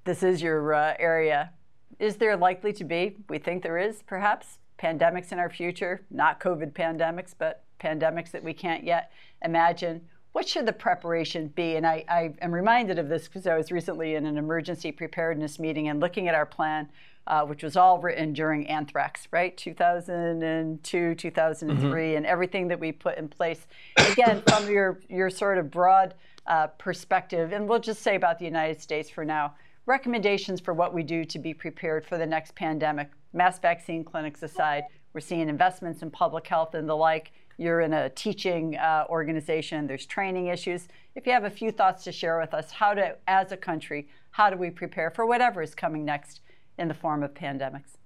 This 0.03 0.21
is 0.21 0.39
your 0.39 0.75
uh, 0.75 0.93
area. 0.99 1.49
Is 1.97 2.17
there 2.17 2.37
likely 2.37 2.73
to 2.73 2.83
be, 2.83 3.17
we 3.27 3.39
think 3.39 3.63
there 3.63 3.79
is 3.79 4.03
perhaps, 4.03 4.59
pandemics 4.77 5.31
in 5.31 5.39
our 5.39 5.49
future? 5.49 6.05
Not 6.11 6.39
COVID 6.39 6.73
pandemics, 6.73 7.33
but 7.35 7.63
pandemics 7.81 8.29
that 8.33 8.43
we 8.43 8.53
can't 8.53 8.83
yet 8.83 9.11
imagine. 9.43 10.01
What 10.33 10.47
should 10.47 10.67
the 10.67 10.73
preparation 10.73 11.47
be? 11.47 11.75
And 11.75 11.87
I, 11.87 12.05
I 12.07 12.33
am 12.43 12.53
reminded 12.53 12.99
of 12.99 13.09
this 13.09 13.27
because 13.27 13.47
I 13.47 13.57
was 13.57 13.71
recently 13.71 14.13
in 14.13 14.27
an 14.27 14.37
emergency 14.37 14.91
preparedness 14.91 15.57
meeting 15.57 15.87
and 15.87 15.99
looking 15.99 16.27
at 16.27 16.35
our 16.35 16.45
plan 16.45 16.87
uh, 17.27 17.45
which 17.45 17.63
was 17.63 17.75
all 17.75 17.99
written 17.99 18.33
during 18.33 18.67
anthrax, 18.67 19.27
right? 19.31 19.55
2002, 19.55 21.15
2003, 21.15 21.77
mm-hmm. 21.79 22.17
and 22.17 22.25
everything 22.25 22.67
that 22.67 22.79
we 22.79 22.91
put 22.91 23.17
in 23.17 23.27
place. 23.27 23.67
Again, 24.11 24.41
from 24.49 24.69
your, 24.69 24.99
your 25.09 25.29
sort 25.29 25.57
of 25.57 25.69
broad 25.69 26.15
uh, 26.47 26.67
perspective, 26.67 27.51
and 27.53 27.67
we'll 27.67 27.79
just 27.79 28.01
say 28.01 28.15
about 28.15 28.39
the 28.39 28.45
United 28.45 28.81
States 28.81 29.09
for 29.09 29.23
now, 29.23 29.53
recommendations 29.85 30.59
for 30.59 30.73
what 30.73 30.93
we 30.93 31.03
do 31.03 31.23
to 31.25 31.39
be 31.39 31.53
prepared 31.53 32.05
for 32.05 32.17
the 32.17 32.25
next 32.25 32.55
pandemic, 32.55 33.09
mass 33.33 33.59
vaccine 33.59 34.03
clinics 34.03 34.41
aside, 34.43 34.83
we're 35.13 35.21
seeing 35.21 35.49
investments 35.49 36.01
in 36.01 36.11
public 36.11 36.45
health 36.47 36.75
and 36.75 36.87
the 36.87 36.95
like. 36.95 37.31
You're 37.57 37.81
in 37.81 37.93
a 37.93 38.09
teaching 38.09 38.77
uh, 38.77 39.05
organization, 39.09 39.87
there's 39.87 40.05
training 40.05 40.47
issues. 40.47 40.87
If 41.15 41.25
you 41.25 41.33
have 41.33 41.43
a 41.43 41.49
few 41.49 41.71
thoughts 41.71 42.03
to 42.05 42.11
share 42.11 42.39
with 42.39 42.53
us, 42.53 42.71
how 42.71 42.93
to, 42.93 43.17
as 43.27 43.51
a 43.51 43.57
country, 43.57 44.07
how 44.31 44.49
do 44.49 44.55
we 44.55 44.69
prepare 44.69 45.09
for 45.09 45.25
whatever 45.25 45.61
is 45.61 45.75
coming 45.75 46.05
next 46.05 46.41
in 46.79 46.87
the 46.87 46.93
form 46.93 47.21
of 47.21 47.33
pandemics? 47.33 47.97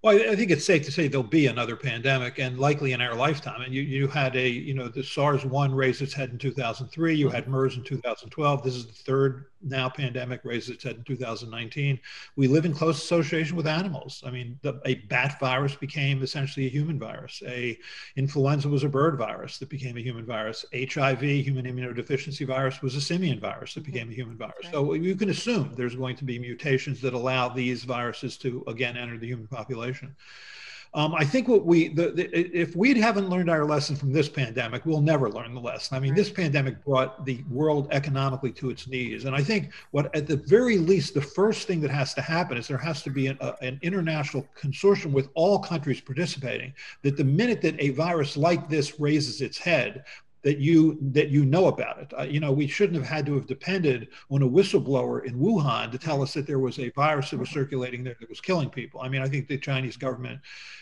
Well, 0.00 0.14
I 0.30 0.36
think 0.36 0.52
it's 0.52 0.64
safe 0.64 0.84
to 0.84 0.92
say 0.92 1.08
there'll 1.08 1.24
be 1.24 1.48
another 1.48 1.74
pandemic, 1.74 2.38
and 2.38 2.60
likely 2.60 2.92
in 2.92 3.00
our 3.00 3.16
lifetime. 3.16 3.62
And 3.62 3.74
you, 3.74 3.82
you 3.82 4.06
had 4.06 4.36
a, 4.36 4.48
you 4.48 4.72
know, 4.72 4.86
the 4.86 5.02
SARS 5.02 5.44
one 5.44 5.74
raised 5.74 6.02
its 6.02 6.14
head 6.14 6.30
in 6.30 6.38
2003. 6.38 7.16
You 7.16 7.28
had 7.28 7.48
MERS 7.48 7.76
in 7.76 7.82
2012. 7.82 8.62
This 8.62 8.74
is 8.76 8.86
the 8.86 8.92
third 8.92 9.46
now 9.60 9.88
pandemic 9.88 10.40
raised 10.44 10.70
its 10.70 10.84
head 10.84 10.96
in 10.96 11.02
2019. 11.02 11.98
We 12.36 12.46
live 12.46 12.64
in 12.64 12.72
close 12.72 13.02
association 13.02 13.56
with 13.56 13.66
animals. 13.66 14.22
I 14.24 14.30
mean, 14.30 14.56
the, 14.62 14.80
a 14.84 14.94
bat 15.06 15.40
virus 15.40 15.74
became 15.74 16.22
essentially 16.22 16.66
a 16.66 16.70
human 16.70 16.96
virus. 16.96 17.42
A 17.44 17.76
influenza 18.14 18.68
was 18.68 18.84
a 18.84 18.88
bird 18.88 19.18
virus 19.18 19.58
that 19.58 19.68
became 19.68 19.96
a 19.96 20.00
human 20.00 20.24
virus. 20.24 20.64
HIV, 20.72 21.22
human 21.22 21.66
immunodeficiency 21.66 22.46
virus, 22.46 22.82
was 22.82 22.94
a 22.94 23.00
simian 23.00 23.40
virus 23.40 23.74
that 23.74 23.84
became 23.84 24.10
a 24.10 24.14
human 24.14 24.36
virus. 24.36 24.54
Right. 24.64 24.72
So 24.72 24.92
you 24.92 25.16
can 25.16 25.30
assume 25.30 25.74
there's 25.76 25.96
going 25.96 26.14
to 26.16 26.24
be 26.24 26.38
mutations 26.38 27.00
that 27.00 27.14
allow 27.14 27.48
these 27.48 27.82
viruses 27.82 28.36
to 28.38 28.62
again 28.68 28.96
enter 28.96 29.18
the 29.18 29.26
human 29.26 29.48
population. 29.48 29.87
Um, 30.94 31.14
I 31.14 31.24
think 31.24 31.48
what 31.48 31.66
we, 31.66 31.88
the, 31.88 32.10
the, 32.12 32.30
if 32.34 32.74
we 32.74 32.98
haven't 32.98 33.28
learned 33.28 33.50
our 33.50 33.64
lesson 33.66 33.94
from 33.94 34.12
this 34.12 34.28
pandemic, 34.28 34.86
we'll 34.86 35.02
never 35.02 35.28
learn 35.28 35.54
the 35.54 35.60
lesson. 35.60 35.96
I 35.96 36.00
mean, 36.00 36.14
this 36.14 36.30
pandemic 36.30 36.82
brought 36.82 37.26
the 37.26 37.44
world 37.50 37.88
economically 37.90 38.52
to 38.52 38.70
its 38.70 38.86
knees. 38.86 39.26
And 39.26 39.36
I 39.36 39.42
think 39.42 39.72
what, 39.90 40.14
at 40.16 40.26
the 40.26 40.36
very 40.36 40.78
least, 40.78 41.12
the 41.12 41.20
first 41.20 41.66
thing 41.66 41.80
that 41.82 41.90
has 41.90 42.14
to 42.14 42.22
happen 42.22 42.56
is 42.56 42.66
there 42.66 42.78
has 42.78 43.02
to 43.02 43.10
be 43.10 43.26
an, 43.26 43.36
a, 43.40 43.54
an 43.60 43.78
international 43.82 44.46
consortium 44.58 45.12
with 45.12 45.28
all 45.34 45.58
countries 45.58 46.00
participating. 46.00 46.72
That 47.02 47.18
the 47.18 47.24
minute 47.24 47.60
that 47.62 47.78
a 47.78 47.90
virus 47.90 48.36
like 48.36 48.70
this 48.70 48.98
raises 48.98 49.42
its 49.42 49.58
head, 49.58 50.04
that 50.48 50.56
you 50.56 50.96
that 51.12 51.28
you 51.28 51.44
know 51.44 51.66
about 51.66 51.98
it. 51.98 52.10
Uh, 52.18 52.22
you 52.22 52.40
know, 52.40 52.50
we 52.50 52.66
shouldn't 52.66 52.96
have 52.96 53.06
had 53.06 53.26
to 53.26 53.34
have 53.34 53.46
depended 53.46 54.08
on 54.30 54.40
a 54.42 54.48
whistleblower 54.48 55.22
in 55.26 55.38
Wuhan 55.38 55.92
to 55.92 55.98
tell 55.98 56.22
us 56.22 56.32
that 56.32 56.46
there 56.46 56.58
was 56.58 56.78
a 56.78 56.88
virus 56.92 57.28
that 57.28 57.38
was 57.38 57.50
circulating 57.50 58.02
there 58.02 58.16
that 58.18 58.30
was 58.30 58.40
killing 58.40 58.70
people. 58.70 59.02
I 59.02 59.10
mean, 59.10 59.20
I 59.20 59.28
think 59.28 59.46
the 59.46 59.58
Chinese 59.58 59.98
government 59.98 60.40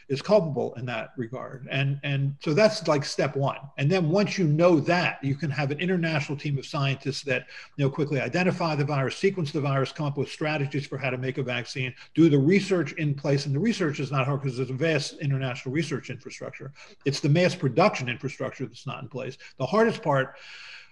is 0.09 0.23
culpable 0.23 0.73
in 0.75 0.87
that 0.87 1.11
regard. 1.17 1.67
And, 1.71 1.99
and 2.05 2.37
so 2.41 2.55
that's 2.55 2.87
like 2.87 3.05
step 3.05 3.35
one. 3.35 3.59
And 3.77 3.91
then 3.91 4.09
once 4.09 4.39
you 4.39 4.47
know 4.47 4.79
that, 4.81 5.19
you 5.23 5.35
can 5.35 5.51
have 5.51 5.73
an 5.73 5.81
international 5.81 6.39
team 6.39 6.59
of 6.59 6.67
scientists 6.67 7.23
that 7.23 7.47
you 7.77 7.85
know, 7.85 7.91
quickly 7.91 8.21
identify 8.21 8.77
the 8.77 8.85
virus, 8.85 9.17
sequence 9.17 9.51
the 9.51 9.61
virus, 9.61 9.91
come 9.91 10.07
up 10.07 10.17
with 10.17 10.31
strategies 10.31 10.87
for 10.87 10.97
how 10.97 11.11
to 11.11 11.19
make 11.19 11.39
a 11.39 11.43
vaccine, 11.43 11.93
do 12.15 12.29
the 12.29 12.39
research 12.39 12.93
in 12.93 13.15
place. 13.15 13.47
And 13.47 13.55
the 13.55 13.61
research 13.61 13.99
is 13.99 14.13
not 14.13 14.27
hard 14.27 14.43
because 14.43 14.57
there's 14.57 14.71
a 14.71 14.75
vast 14.75 15.19
international 15.19 15.75
research 15.75 16.09
infrastructure. 16.09 16.73
It's 17.05 17.21
the 17.21 17.29
mass 17.29 17.57
production 17.57 18.09
infrastructure 18.09 18.67
that's 18.67 18.87
not 18.87 19.03
in 19.03 19.09
place. 19.09 19.39
The 19.59 19.67
hardest 19.67 20.03
part 20.03 20.37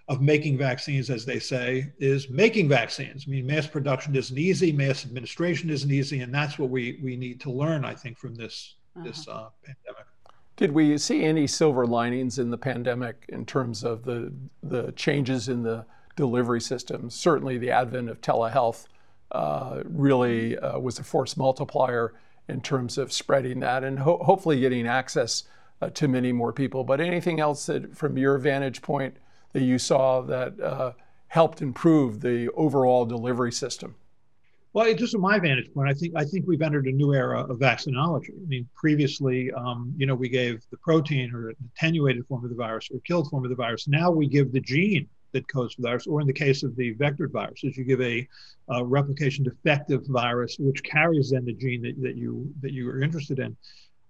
of 0.09 0.21
making 0.21 0.59
vaccines, 0.59 1.09
as 1.09 1.25
they 1.25 1.39
say, 1.39 1.93
is 1.99 2.29
making 2.29 2.69
vaccines. 2.69 3.25
I 3.27 3.31
mean, 3.31 3.47
mass 3.47 3.67
production 3.67 4.15
isn't 4.15 4.39
easy, 4.39 4.71
mass 4.71 5.05
administration 5.05 5.71
isn't 5.71 5.91
easy, 5.91 6.21
and 6.21 6.33
that's 6.33 6.59
what 6.59 6.71
we 6.71 7.01
we 7.03 7.17
need 7.17 7.41
to 7.43 7.51
learn, 7.51 7.85
I 7.85 7.95
think, 7.95 8.19
from 8.19 8.35
this 8.35 8.75
uh-huh. 8.97 9.07
this 9.07 9.29
uh, 9.29 9.49
pandemic. 9.65 10.07
Did 10.57 10.73
we 10.73 10.99
see 10.99 11.25
any 11.25 11.47
silver 11.47 11.85
linings 11.85 12.39
in 12.39 12.51
the 12.51 12.59
pandemic 12.59 13.25
in 13.29 13.47
terms 13.47 13.83
of 13.83 14.05
the 14.05 14.33
the 14.63 14.93
changes 14.93 15.49
in 15.49 15.63
the 15.63 15.87
delivery 16.17 16.61
systems? 16.61 17.15
Certainly, 17.15 17.59
the 17.59 17.71
advent 17.71 18.11
of 18.11 18.21
telehealth 18.21 18.87
uh, 19.33 19.83
really 19.85 20.57
uh, 20.59 20.79
was 20.79 20.99
a 20.99 21.05
force 21.05 21.37
multiplier 21.37 22.13
in 22.49 22.61
terms 22.61 22.99
of 22.99 23.13
spreading 23.13 23.61
that 23.61 23.83
and 23.83 23.99
ho- 23.99 24.23
hopefully 24.23 24.61
getting 24.61 24.87
access 24.87 25.45
uh, 25.81 25.91
to 25.91 26.09
many 26.09 26.33
more 26.33 26.53
people. 26.53 26.85
But 26.85 27.01
anything 27.01 27.41
else 27.41 27.67
that, 27.67 27.97
from 27.97 28.17
your 28.19 28.39
vantage 28.39 28.83
point, 28.83 29.17
that 29.53 29.63
you 29.63 29.79
saw 29.79 30.21
that 30.23 30.61
uh, 30.61 30.93
helped 31.29 31.63
improve 31.63 32.21
the 32.21 32.51
overall 32.53 33.05
delivery 33.05 33.53
system? 33.53 33.95
Well, 34.73 34.93
just 34.95 35.13
from 35.13 35.21
my 35.21 35.39
vantage 35.39 35.73
point, 35.73 35.89
I 35.89 35.95
think 35.95 36.15
I 36.17 36.25
think 36.25 36.47
we've 36.49 36.61
entered 36.61 36.87
a 36.87 36.91
new 36.91 37.15
era 37.15 37.43
of 37.45 37.59
vaccinology. 37.59 38.31
I 38.31 38.47
mean, 38.49 38.69
previously, 38.75 39.53
um, 39.53 39.95
you 39.97 40.05
know, 40.05 40.17
we 40.17 40.29
gave 40.29 40.65
the 40.71 40.77
protein 40.79 41.33
or 41.33 41.55
attenuated 41.77 42.27
form 42.27 42.43
of 42.43 42.51
the 42.51 42.57
virus 42.57 42.89
or 42.93 42.99
killed 43.07 43.31
form 43.31 43.45
of 43.45 43.51
the 43.51 43.57
virus. 43.57 43.87
Now 43.87 44.11
we 44.11 44.27
give 44.27 44.53
the 44.53 44.61
gene 44.61 45.09
that 45.31 45.47
codes 45.47 45.75
for 45.75 45.83
the 45.83 45.89
virus, 45.89 46.09
or 46.09 46.21
in 46.21 46.27
the 46.27 46.33
case 46.33 46.65
of 46.65 46.75
the 46.75 46.95
vectored 46.97 47.31
viruses, 47.31 47.77
you 47.77 47.85
give 47.85 48.01
a, 48.01 48.27
a 48.69 48.85
replication 48.85 49.45
defective 49.45 50.05
virus 50.07 50.57
which 50.59 50.83
carries 50.83 51.31
then 51.31 51.45
the 51.45 51.53
gene 51.53 51.83
that, 51.83 52.01
that 52.03 52.17
you 52.17 52.53
that 52.61 52.73
you 52.73 52.89
are 52.89 53.01
interested 53.01 53.39
in. 53.39 53.57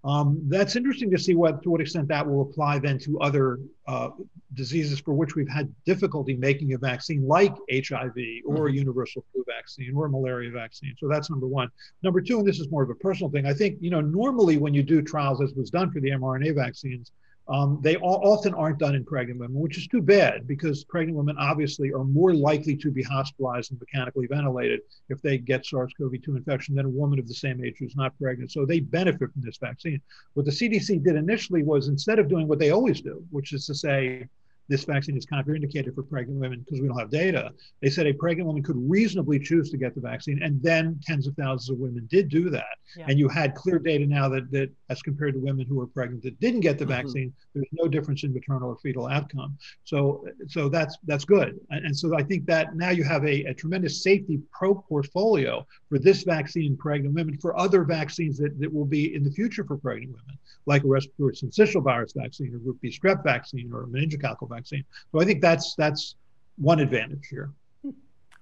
Um, 0.05 0.39
that's 0.47 0.75
interesting 0.75 1.09
to 1.11 1.17
see 1.17 1.33
what 1.33 1.63
to 1.63 1.71
what 1.71 1.81
extent 1.81 2.07
that 2.09 2.25
will 2.25 2.43
apply 2.43 2.77
then 2.77 2.99
to 2.99 3.19
other 3.21 3.59
uh, 3.87 4.09
diseases 4.53 4.99
for 4.99 5.15
which 5.15 5.35
we've 5.35 5.49
had 5.49 5.73
difficulty 5.83 6.35
making 6.35 6.73
a 6.73 6.77
vaccine, 6.77 7.27
like 7.27 7.55
HIV 7.71 8.13
or 8.45 8.55
mm-hmm. 8.55 8.67
a 8.67 8.71
universal 8.71 9.25
flu 9.31 9.43
vaccine 9.47 9.93
or 9.95 10.05
a 10.05 10.09
malaria 10.09 10.51
vaccine. 10.51 10.93
So 10.99 11.07
that's 11.07 11.31
number 11.31 11.47
one. 11.47 11.69
Number 12.03 12.21
two, 12.21 12.37
and 12.37 12.47
this 12.47 12.59
is 12.59 12.69
more 12.69 12.83
of 12.83 12.91
a 12.91 12.95
personal 12.95 13.31
thing. 13.31 13.47
I 13.47 13.53
think 13.53 13.79
you 13.81 13.89
know 13.89 14.01
normally 14.01 14.57
when 14.57 14.75
you 14.75 14.83
do 14.83 15.01
trials, 15.01 15.41
as 15.41 15.55
was 15.55 15.71
done 15.71 15.91
for 15.91 15.99
the 15.99 16.11
mRNA 16.11 16.53
vaccines, 16.53 17.11
um, 17.47 17.79
they 17.81 17.95
all, 17.97 18.19
often 18.23 18.53
aren't 18.55 18.79
done 18.79 18.95
in 18.95 19.05
pregnant 19.05 19.39
women, 19.39 19.59
which 19.59 19.77
is 19.77 19.87
too 19.87 20.01
bad 20.01 20.47
because 20.47 20.83
pregnant 20.83 21.15
women 21.15 21.35
obviously 21.37 21.91
are 21.91 22.03
more 22.03 22.33
likely 22.33 22.75
to 22.77 22.89
be 22.89 23.03
hospitalized 23.03 23.71
and 23.71 23.79
mechanically 23.79 24.25
ventilated 24.25 24.79
if 25.09 25.21
they 25.21 25.37
get 25.37 25.65
SARS-CoV-2 25.65 26.27
infection 26.29 26.75
than 26.75 26.85
a 26.85 26.89
woman 26.89 27.19
of 27.19 27.27
the 27.27 27.33
same 27.33 27.63
age 27.63 27.75
who's 27.77 27.95
not 27.95 28.17
pregnant. 28.19 28.51
So 28.51 28.65
they 28.65 28.79
benefit 28.79 29.31
from 29.31 29.41
this 29.43 29.57
vaccine. 29.57 30.01
What 30.33 30.45
the 30.45 30.51
CDC 30.51 31.03
did 31.03 31.15
initially 31.15 31.61
was 31.61 31.87
instead 31.87 32.17
of 32.17 32.27
doing 32.27 32.47
what 32.47 32.57
they 32.57 32.71
always 32.71 33.01
do, 33.01 33.23
which 33.29 33.53
is 33.53 33.67
to 33.67 33.75
say, 33.75 34.27
this 34.67 34.83
vaccine 34.83 35.17
is 35.17 35.25
contraindicated 35.25 35.93
for 35.93 36.03
pregnant 36.03 36.39
women 36.39 36.59
because 36.59 36.81
we 36.81 36.87
don't 36.87 36.99
have 36.99 37.09
data. 37.09 37.51
They 37.81 37.89
said 37.89 38.07
a 38.07 38.13
pregnant 38.13 38.47
woman 38.47 38.63
could 38.63 38.77
reasonably 38.77 39.39
choose 39.39 39.69
to 39.71 39.77
get 39.77 39.95
the 39.95 40.01
vaccine, 40.01 40.41
and 40.41 40.61
then 40.61 40.99
tens 41.03 41.27
of 41.27 41.35
thousands 41.35 41.69
of 41.69 41.77
women 41.77 42.07
did 42.09 42.29
do 42.29 42.49
that. 42.49 42.65
Yeah. 42.97 43.05
And 43.09 43.19
you 43.19 43.27
had 43.27 43.55
clear 43.55 43.79
data 43.79 44.05
now 44.05 44.29
that, 44.29 44.51
that, 44.51 44.69
as 44.89 45.01
compared 45.01 45.33
to 45.33 45.39
women 45.39 45.65
who 45.65 45.75
were 45.75 45.87
pregnant 45.87 46.23
that 46.23 46.39
didn't 46.39 46.61
get 46.61 46.77
the 46.77 46.85
mm-hmm. 46.85 46.93
vaccine, 46.93 47.33
there's 47.53 47.67
no 47.73 47.87
difference 47.87 48.23
in 48.23 48.33
maternal 48.33 48.69
or 48.69 48.77
fetal 48.77 49.07
outcome. 49.07 49.57
So, 49.83 50.25
so 50.47 50.69
that's 50.69 50.97
that's 51.05 51.25
good. 51.25 51.59
And, 51.69 51.85
and 51.87 51.97
so 51.97 52.15
I 52.15 52.23
think 52.23 52.45
that 52.45 52.75
now 52.75 52.89
you 52.89 53.03
have 53.03 53.23
a, 53.25 53.45
a 53.45 53.53
tremendous 53.53 54.01
safety 54.01 54.39
pro 54.51 54.75
portfolio 54.75 55.65
for 55.89 55.99
this 55.99 56.23
vaccine 56.23 56.65
in 56.71 56.77
pregnant 56.77 57.13
women, 57.13 57.37
for 57.37 57.57
other 57.59 57.83
vaccines 57.83 58.37
that, 58.37 58.59
that 58.59 58.73
will 58.73 58.85
be 58.85 59.13
in 59.15 59.23
the 59.23 59.31
future 59.31 59.63
for 59.63 59.77
pregnant 59.77 60.11
women, 60.11 60.37
like 60.65 60.83
a 60.83 60.87
respiratory 60.87 61.33
syncytial 61.33 61.83
virus 61.83 62.13
vaccine 62.15 62.53
or 62.55 62.59
group 62.59 62.79
B 62.81 62.89
strep 62.89 63.23
vaccine 63.23 63.71
or 63.73 63.83
a 63.83 63.87
meningococcal 63.87 64.49
vaccine. 64.49 64.54
So 64.63 65.19
I 65.19 65.25
think 65.25 65.41
that's 65.41 65.75
that's 65.75 66.15
one 66.57 66.79
advantage 66.79 67.27
here. 67.29 67.51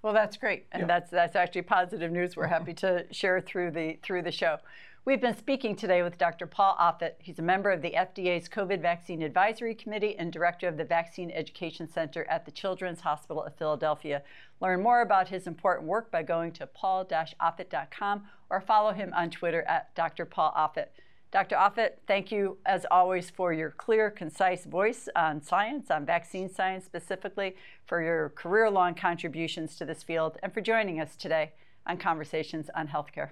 Well, 0.02 0.14
that's 0.14 0.36
great, 0.36 0.66
and 0.74 0.82
yeah. 0.82 0.88
that's 0.88 1.12
that's 1.12 1.36
actually 1.36 1.62
positive 1.62 2.12
news. 2.12 2.36
We're 2.36 2.48
happy 2.48 2.74
to 2.76 3.06
share 3.12 3.40
through 3.40 3.72
the 3.72 3.98
through 4.04 4.24
the 4.24 4.32
show. 4.32 4.58
We've 5.06 5.20
been 5.20 5.36
speaking 5.36 5.76
today 5.76 6.02
with 6.02 6.18
Dr. 6.18 6.48
Paul 6.48 6.78
Offit. 6.80 7.16
He's 7.20 7.38
a 7.38 7.42
member 7.42 7.72
of 7.72 7.82
the 7.82 7.92
FDA's 7.92 8.48
COVID 8.48 8.82
Vaccine 8.82 9.22
Advisory 9.22 9.76
Committee 9.76 10.16
and 10.18 10.32
director 10.32 10.66
of 10.70 10.78
the 10.78 10.86
Vaccine 10.86 11.30
Education 11.30 11.90
Center 11.90 12.26
at 12.30 12.46
the 12.46 12.52
Children's 12.52 13.02
Hospital 13.02 13.44
of 13.44 13.54
Philadelphia. 13.56 14.24
Learn 14.62 14.82
more 14.82 15.02
about 15.02 15.28
his 15.28 15.46
important 15.46 15.90
work 15.90 16.10
by 16.10 16.24
going 16.24 16.54
to 16.54 16.68
paul-offit.com 16.68 18.24
or 18.50 18.62
follow 18.62 18.94
him 18.94 19.12
on 19.14 19.30
Twitter 19.30 19.64
at 19.64 19.94
Dr. 19.94 20.24
Paul 20.24 20.54
Offit. 20.58 20.88
Dr. 21.34 21.56
Offit, 21.56 21.94
thank 22.06 22.32
you 22.32 22.60
as 22.64 22.86
always 22.92 23.32
for 23.32 23.54
your 23.54 23.72
clear, 23.72 24.12
concise 24.12 24.66
voice 24.66 25.10
on 25.16 25.42
science, 25.42 25.90
on 25.90 26.06
vaccine 26.06 26.48
science 26.48 26.86
specifically, 26.86 27.56
for 27.88 28.04
your 28.04 28.30
career 28.30 28.70
long 28.70 28.94
contributions 28.94 29.76
to 29.78 29.84
this 29.84 30.04
field, 30.04 30.38
and 30.44 30.54
for 30.54 30.62
joining 30.62 31.02
us 31.02 31.16
today 31.16 31.54
on 31.88 31.98
Conversations 31.98 32.70
on 32.76 32.88
Healthcare. 32.88 33.32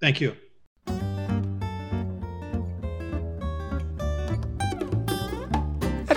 Thank 0.00 0.20
you. 0.20 0.36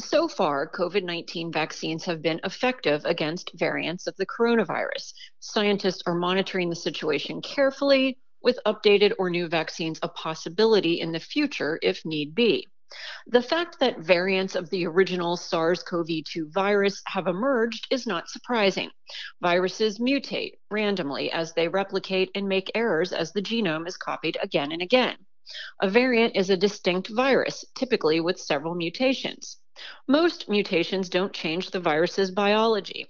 So 0.00 0.28
far, 0.28 0.66
COVID 0.66 1.04
19 1.04 1.52
vaccines 1.52 2.06
have 2.06 2.22
been 2.22 2.40
effective 2.42 3.04
against 3.04 3.52
variants 3.54 4.06
of 4.06 4.16
the 4.16 4.24
coronavirus. 4.24 5.12
Scientists 5.40 6.02
are 6.06 6.14
monitoring 6.14 6.70
the 6.70 6.76
situation 6.76 7.42
carefully, 7.42 8.18
with 8.42 8.58
updated 8.64 9.12
or 9.18 9.28
new 9.28 9.46
vaccines 9.46 9.98
a 10.02 10.08
possibility 10.08 11.00
in 11.00 11.12
the 11.12 11.20
future 11.20 11.78
if 11.82 12.02
need 12.06 12.34
be. 12.34 12.66
The 13.26 13.42
fact 13.42 13.78
that 13.80 13.98
variants 13.98 14.56
of 14.56 14.70
the 14.70 14.86
original 14.86 15.36
SARS 15.36 15.82
CoV 15.82 16.08
2 16.24 16.48
virus 16.50 17.02
have 17.06 17.26
emerged 17.26 17.86
is 17.90 18.06
not 18.06 18.30
surprising. 18.30 18.90
Viruses 19.42 19.98
mutate 19.98 20.54
randomly 20.70 21.30
as 21.30 21.52
they 21.52 21.68
replicate 21.68 22.30
and 22.34 22.48
make 22.48 22.70
errors 22.74 23.12
as 23.12 23.32
the 23.32 23.42
genome 23.42 23.86
is 23.86 23.98
copied 23.98 24.38
again 24.40 24.72
and 24.72 24.80
again. 24.80 25.18
A 25.82 25.90
variant 25.90 26.36
is 26.36 26.48
a 26.48 26.56
distinct 26.56 27.08
virus, 27.08 27.66
typically 27.74 28.20
with 28.20 28.40
several 28.40 28.74
mutations. 28.74 29.58
Most 30.06 30.48
mutations 30.48 31.08
don't 31.08 31.32
change 31.32 31.70
the 31.70 31.80
virus's 31.80 32.30
biology 32.30 33.08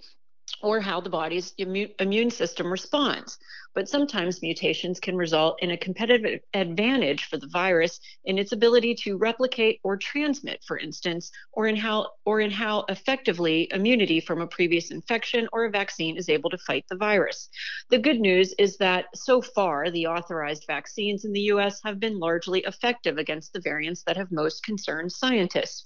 or 0.61 0.79
how 0.81 1.01
the 1.01 1.09
body's 1.09 1.53
immune 1.57 2.31
system 2.31 2.71
responds 2.71 3.37
but 3.73 3.87
sometimes 3.87 4.41
mutations 4.41 4.99
can 4.99 5.15
result 5.15 5.61
in 5.61 5.71
a 5.71 5.77
competitive 5.77 6.41
advantage 6.53 7.25
for 7.25 7.37
the 7.37 7.47
virus 7.47 7.99
in 8.25 8.37
its 8.37 8.51
ability 8.51 8.93
to 8.93 9.17
replicate 9.17 9.79
or 9.83 9.97
transmit, 9.97 10.63
for 10.65 10.77
instance, 10.77 11.31
or 11.53 11.67
in 11.67 11.75
how 11.75 12.07
or 12.25 12.41
in 12.41 12.51
how 12.51 12.85
effectively 12.89 13.67
immunity 13.71 14.19
from 14.19 14.41
a 14.41 14.47
previous 14.47 14.91
infection 14.91 15.47
or 15.53 15.65
a 15.65 15.69
vaccine 15.69 16.17
is 16.17 16.29
able 16.29 16.49
to 16.49 16.57
fight 16.57 16.85
the 16.89 16.95
virus. 16.95 17.49
The 17.89 17.99
good 17.99 18.19
news 18.19 18.53
is 18.57 18.77
that 18.77 19.05
so 19.15 19.41
far 19.41 19.89
the 19.89 20.07
authorized 20.07 20.65
vaccines 20.67 21.25
in 21.25 21.31
the 21.31 21.51
US 21.53 21.81
have 21.83 21.99
been 21.99 22.19
largely 22.19 22.59
effective 22.61 23.17
against 23.17 23.53
the 23.53 23.61
variants 23.61 24.03
that 24.03 24.17
have 24.17 24.31
most 24.31 24.63
concerned 24.63 25.11
scientists. 25.11 25.85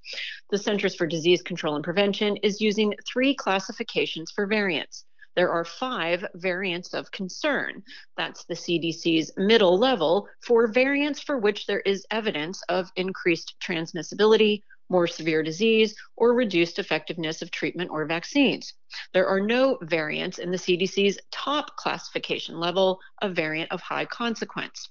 The 0.50 0.58
Centers 0.58 0.96
for 0.96 1.08
Disease 1.08 1.42
Control 1.42 1.76
and 1.76 1.84
Prevention 1.84 2.38
is 2.38 2.62
using 2.62 2.94
three 3.08 3.36
classifications 3.36 4.32
for 4.32 4.48
variants 4.48 5.06
there 5.36 5.52
are 5.52 5.66
five 5.66 6.26
variants 6.36 6.94
of 6.94 7.12
concern. 7.12 7.84
That's 8.18 8.46
the 8.46 8.54
CDC's 8.54 9.32
middle 9.38 9.78
level 9.78 10.28
for 10.42 10.68
variants 10.68 11.22
for 11.22 11.38
which 11.38 11.66
there 11.66 11.82
is 11.82 12.06
evidence 12.12 12.62
of 12.70 12.92
increased 12.96 13.56
transmissibility, 13.62 14.62
more 14.90 15.08
severe 15.08 15.44
disease, 15.44 15.96
or 16.16 16.34
reduced 16.34 16.80
effectiveness 16.80 17.42
of 17.42 17.52
treatment 17.52 17.90
or 17.92 18.06
vaccines. 18.06 18.74
There 19.14 19.28
are 19.28 19.42
no 19.42 19.78
variants 19.82 20.38
in 20.38 20.52
the 20.52 20.58
CDC's 20.58 21.20
top 21.32 21.76
classification 21.76 22.60
level, 22.60 23.00
a 23.22 23.30
variant 23.30 23.72
of 23.72 23.82
high 23.82 24.06
consequence. 24.06 24.90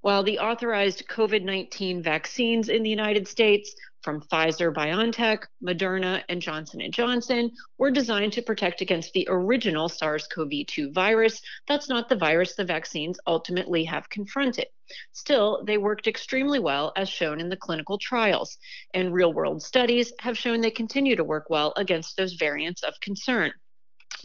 While 0.00 0.22
the 0.22 0.38
authorized 0.38 1.06
COVID 1.08 1.42
19 1.42 2.02
vaccines 2.02 2.68
in 2.68 2.82
the 2.82 2.90
United 2.90 3.26
States 3.26 3.74
from 4.02 4.20
Pfizer 4.20 4.74
BioNTech, 4.74 5.44
Moderna, 5.64 6.24
and 6.28 6.42
Johnson 6.42 6.80
& 6.90 6.92
Johnson 6.92 7.52
were 7.78 7.90
designed 7.90 8.32
to 8.32 8.42
protect 8.42 8.80
against 8.80 9.12
the 9.12 9.26
original 9.30 9.88
SARS-CoV-2 9.88 10.92
virus. 10.92 11.40
That's 11.68 11.88
not 11.88 12.08
the 12.08 12.16
virus 12.16 12.54
the 12.54 12.64
vaccines 12.64 13.20
ultimately 13.26 13.84
have 13.84 14.10
confronted. 14.10 14.66
Still, 15.12 15.62
they 15.64 15.78
worked 15.78 16.08
extremely 16.08 16.58
well 16.58 16.92
as 16.96 17.08
shown 17.08 17.40
in 17.40 17.48
the 17.48 17.56
clinical 17.56 17.96
trials, 17.96 18.58
and 18.92 19.14
real-world 19.14 19.62
studies 19.62 20.12
have 20.18 20.36
shown 20.36 20.60
they 20.60 20.70
continue 20.70 21.14
to 21.16 21.24
work 21.24 21.48
well 21.48 21.72
against 21.76 22.16
those 22.16 22.34
variants 22.34 22.82
of 22.82 22.98
concern. 23.00 23.52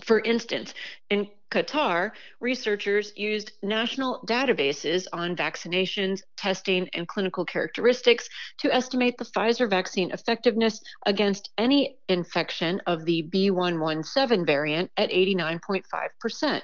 For 0.03 0.19
instance, 0.19 0.73
in 1.09 1.29
Qatar, 1.49 2.11
researchers 2.39 3.13
used 3.15 3.53
national 3.63 4.21
databases 4.27 5.07
on 5.13 5.35
vaccinations, 5.35 6.21
testing, 6.35 6.89
and 6.93 7.07
clinical 7.07 7.45
characteristics 7.45 8.27
to 8.59 8.73
estimate 8.73 9.17
the 9.17 9.25
Pfizer 9.25 9.69
vaccine 9.69 10.11
effectiveness 10.11 10.81
against 11.05 11.51
any 11.57 11.97
infection 12.09 12.81
of 12.85 13.05
the 13.05 13.23
B117 13.33 14.45
variant 14.45 14.91
at 14.97 15.09
89.5%. 15.09 16.61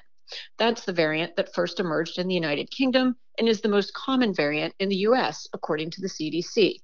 That's 0.57 0.85
the 0.85 0.93
variant 0.93 1.35
that 1.35 1.53
first 1.53 1.79
emerged 1.79 2.19
in 2.19 2.27
the 2.27 2.35
United 2.35 2.69
Kingdom 2.71 3.15
and 3.39 3.47
is 3.47 3.61
the 3.61 3.69
most 3.69 3.93
common 3.93 4.33
variant 4.33 4.75
in 4.79 4.89
the 4.89 5.07
US, 5.07 5.47
according 5.53 5.91
to 5.91 6.01
the 6.01 6.09
CDC. 6.09 6.81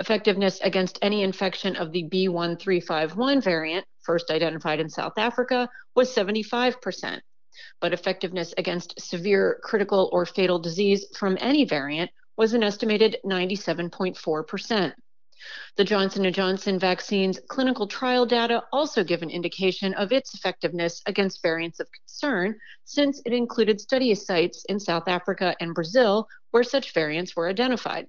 Effectiveness 0.00 0.60
against 0.60 0.98
any 1.00 1.22
infection 1.22 1.74
of 1.76 1.92
the 1.92 2.04
B1351 2.04 3.42
variant, 3.42 3.86
first 4.06 4.30
identified 4.30 4.80
in 4.80 4.88
South 4.88 5.18
Africa, 5.18 5.68
was 5.94 6.14
75%. 6.14 7.20
But 7.80 7.92
effectiveness 7.92 8.54
against 8.56 9.00
severe, 9.00 9.60
critical, 9.62 10.08
or 10.12 10.24
fatal 10.24 10.58
disease 10.58 11.04
from 11.16 11.36
any 11.40 11.64
variant 11.64 12.10
was 12.36 12.54
an 12.54 12.62
estimated 12.62 13.18
97.4%. 13.26 14.92
The 15.76 15.84
Johnson 15.84 16.32
& 16.32 16.32
Johnson 16.32 16.78
vaccine's 16.78 17.38
clinical 17.48 17.86
trial 17.86 18.24
data 18.24 18.64
also 18.72 19.04
give 19.04 19.22
an 19.22 19.30
indication 19.30 19.92
of 19.94 20.10
its 20.10 20.34
effectiveness 20.34 21.02
against 21.06 21.42
variants 21.42 21.78
of 21.78 21.88
concern 21.92 22.58
since 22.84 23.20
it 23.26 23.32
included 23.32 23.80
study 23.80 24.14
sites 24.14 24.64
in 24.64 24.80
South 24.80 25.08
Africa 25.08 25.54
and 25.60 25.74
Brazil 25.74 26.26
where 26.52 26.62
such 26.62 26.94
variants 26.94 27.36
were 27.36 27.48
identified. 27.48 28.08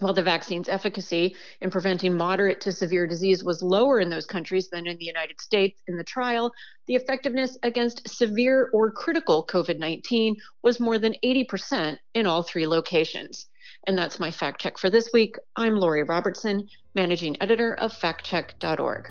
While 0.00 0.12
the 0.12 0.22
vaccine's 0.24 0.68
efficacy 0.68 1.36
in 1.60 1.70
preventing 1.70 2.16
moderate 2.16 2.60
to 2.62 2.72
severe 2.72 3.06
disease 3.06 3.44
was 3.44 3.62
lower 3.62 4.00
in 4.00 4.10
those 4.10 4.26
countries 4.26 4.68
than 4.68 4.88
in 4.88 4.98
the 4.98 5.04
United 5.04 5.40
States 5.40 5.80
in 5.86 5.96
the 5.96 6.02
trial, 6.02 6.52
the 6.86 6.96
effectiveness 6.96 7.56
against 7.62 8.08
severe 8.08 8.70
or 8.72 8.90
critical 8.90 9.46
COVID 9.46 9.78
19 9.78 10.34
was 10.62 10.80
more 10.80 10.98
than 10.98 11.14
80% 11.24 11.96
in 12.14 12.26
all 12.26 12.42
three 12.42 12.66
locations. 12.66 13.46
And 13.86 13.96
that's 13.96 14.18
my 14.18 14.32
fact 14.32 14.60
check 14.60 14.78
for 14.78 14.90
this 14.90 15.10
week. 15.12 15.36
I'm 15.54 15.76
Lori 15.76 16.02
Robertson, 16.02 16.68
managing 16.94 17.36
editor 17.40 17.74
of 17.74 17.92
factcheck.org. 17.92 19.10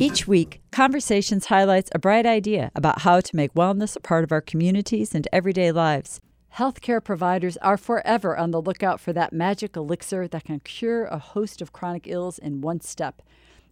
Each 0.00 0.26
week, 0.26 0.60
Conversations 0.72 1.46
highlights 1.46 1.88
a 1.94 2.00
bright 2.00 2.26
idea 2.26 2.72
about 2.74 3.02
how 3.02 3.20
to 3.20 3.36
make 3.36 3.54
wellness 3.54 3.94
a 3.94 4.00
part 4.00 4.24
of 4.24 4.32
our 4.32 4.40
communities 4.40 5.14
and 5.14 5.28
everyday 5.32 5.70
lives. 5.70 6.20
Healthcare 6.56 7.02
providers 7.02 7.56
are 7.58 7.76
forever 7.76 8.36
on 8.36 8.50
the 8.50 8.60
lookout 8.60 8.98
for 8.98 9.12
that 9.12 9.32
magic 9.32 9.76
elixir 9.76 10.26
that 10.26 10.44
can 10.44 10.58
cure 10.58 11.04
a 11.04 11.18
host 11.18 11.62
of 11.62 11.72
chronic 11.72 12.08
ills 12.08 12.40
in 12.40 12.60
one 12.60 12.80
step. 12.80 13.22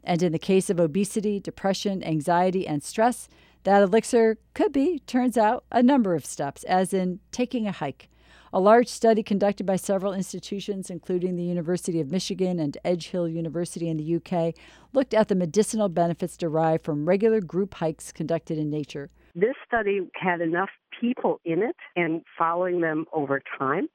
And 0.04 0.22
in 0.22 0.30
the 0.30 0.38
case 0.38 0.70
of 0.70 0.78
obesity, 0.78 1.40
depression, 1.40 2.04
anxiety, 2.04 2.68
and 2.68 2.84
stress, 2.84 3.28
that 3.64 3.82
elixir 3.82 4.38
could 4.54 4.72
be, 4.72 5.00
turns 5.00 5.36
out, 5.36 5.64
a 5.72 5.82
number 5.82 6.14
of 6.14 6.24
steps, 6.24 6.62
as 6.64 6.94
in 6.94 7.18
taking 7.32 7.66
a 7.66 7.72
hike. 7.72 8.08
A 8.54 8.60
large 8.60 8.88
study 8.88 9.22
conducted 9.22 9.64
by 9.64 9.76
several 9.76 10.12
institutions, 10.12 10.90
including 10.90 11.36
the 11.36 11.42
University 11.42 12.00
of 12.00 12.12
Michigan 12.12 12.58
and 12.58 12.76
Edge 12.84 13.08
Hill 13.08 13.26
University 13.26 13.88
in 13.88 13.96
the 13.96 14.16
UK, 14.16 14.54
looked 14.92 15.14
at 15.14 15.28
the 15.28 15.34
medicinal 15.34 15.88
benefits 15.88 16.36
derived 16.36 16.84
from 16.84 17.08
regular 17.08 17.40
group 17.40 17.72
hikes 17.72 18.12
conducted 18.12 18.58
in 18.58 18.68
nature. 18.68 19.08
This 19.34 19.54
study 19.66 20.00
had 20.14 20.42
enough 20.42 20.68
people 21.00 21.40
in 21.46 21.62
it 21.62 21.76
and 21.96 22.20
following 22.38 22.82
them 22.82 23.06
over 23.14 23.40
time 23.58 23.88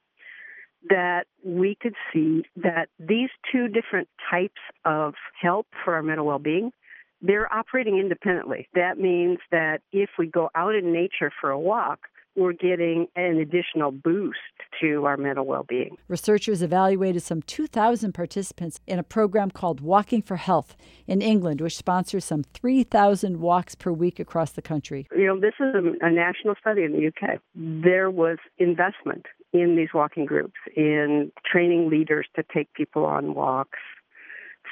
that 0.90 1.26
we 1.44 1.76
could 1.80 1.94
see 2.12 2.42
that 2.56 2.88
these 2.98 3.30
two 3.52 3.68
different 3.68 4.08
types 4.28 4.60
of 4.84 5.14
help 5.40 5.68
for 5.84 5.94
our 5.94 6.02
mental 6.02 6.26
well 6.26 6.40
being 6.40 6.72
they're 7.20 7.52
operating 7.52 7.98
independently. 7.98 8.68
That 8.74 8.96
means 8.96 9.38
that 9.50 9.80
if 9.92 10.10
we 10.18 10.28
go 10.28 10.50
out 10.54 10.76
in 10.76 10.92
nature 10.92 11.32
for 11.40 11.50
a 11.50 11.58
walk, 11.58 12.06
we're 12.38 12.52
getting 12.52 13.08
an 13.16 13.38
additional 13.38 13.90
boost 13.90 14.38
to 14.80 15.04
our 15.04 15.16
mental 15.16 15.44
well 15.44 15.64
being. 15.68 15.96
Researchers 16.08 16.62
evaluated 16.62 17.22
some 17.22 17.42
2,000 17.42 18.12
participants 18.12 18.80
in 18.86 18.98
a 18.98 19.02
program 19.02 19.50
called 19.50 19.80
Walking 19.80 20.22
for 20.22 20.36
Health 20.36 20.76
in 21.06 21.20
England, 21.20 21.60
which 21.60 21.76
sponsors 21.76 22.24
some 22.24 22.44
3,000 22.54 23.40
walks 23.40 23.74
per 23.74 23.90
week 23.90 24.20
across 24.20 24.52
the 24.52 24.62
country. 24.62 25.08
You 25.14 25.26
know, 25.26 25.40
this 25.40 25.54
is 25.60 25.74
a, 25.74 26.06
a 26.06 26.10
national 26.10 26.54
study 26.60 26.84
in 26.84 26.92
the 26.92 27.08
UK. 27.08 27.40
There 27.54 28.10
was 28.10 28.38
investment 28.58 29.26
in 29.52 29.76
these 29.76 29.88
walking 29.94 30.26
groups, 30.26 30.54
in 30.76 31.32
training 31.50 31.88
leaders 31.88 32.26
to 32.36 32.44
take 32.54 32.72
people 32.74 33.04
on 33.04 33.34
walks, 33.34 33.78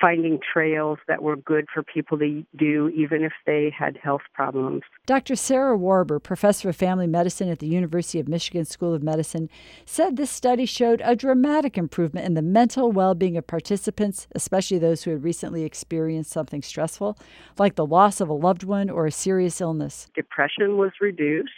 finding 0.01 0.39
trails 0.53 0.99
that 1.09 1.23
were 1.23 1.37
good 1.37 1.67
for 1.73 1.83
people 1.83 2.19
to 2.19 2.45
do 2.57 2.89
even 2.89 3.23
if 3.23 3.33
they 3.47 3.73
had 3.77 3.97
health 3.97 4.23
problems. 4.35 4.83
Dr. 5.07 5.37
Sarah 5.37 5.77
Warber, 5.77 6.23
professor 6.23 6.69
of 6.69 6.77
family 6.77 7.07
medicine 7.07 7.49
at 7.49 7.59
the 7.59 7.67
University 7.67 8.19
of 8.19 8.29
Michigan 8.29 8.65
School 8.65 8.95
of 8.95 9.03
Medicine, 9.03 9.49
said 9.85 10.17
this 10.17 10.31
study 10.31 10.67
showed 10.67 11.01
a 11.05 11.17
dramatic 11.17 11.79
improvement 11.79 12.27
in 12.27 12.35
the 12.35 12.43
mental 12.43 12.93
well 12.93 13.15
being 13.15 13.37
of 13.37 13.47
participants, 13.47 14.27
especially 14.35 14.79
those 14.79 15.05
who 15.05 15.11
had 15.11 15.25
recently 15.25 15.65
experienced 15.65 16.31
something 16.31 16.63
stressful, 16.63 17.19
like 17.59 17.75
the 17.75 17.87
loss 17.87 18.21
of 18.21 18.29
a 18.29 18.35
loved 18.35 18.65
one 18.65 18.91
or 18.91 19.07
a 19.07 19.13
serious 19.13 19.61
illness. 19.61 20.09
Depression 20.15 20.77
was 20.77 20.93
reduced, 21.01 21.51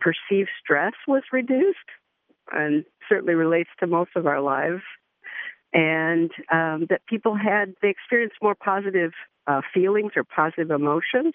perceived 0.00 0.50
stress 0.62 0.92
was 1.06 1.22
reduced, 1.32 1.78
and 2.52 2.84
certainly 3.08 3.34
relates 3.34 3.70
to 3.78 3.86
most 3.86 4.10
of 4.16 4.26
our 4.26 4.40
lives 4.40 4.82
and 5.72 6.30
um, 6.52 6.86
that 6.90 7.02
people 7.06 7.36
had 7.36 7.74
they 7.82 7.88
experienced 7.88 8.36
more 8.42 8.54
positive 8.54 9.12
uh, 9.46 9.60
feelings 9.72 10.12
or 10.16 10.24
positive 10.24 10.70
emotions. 10.70 11.34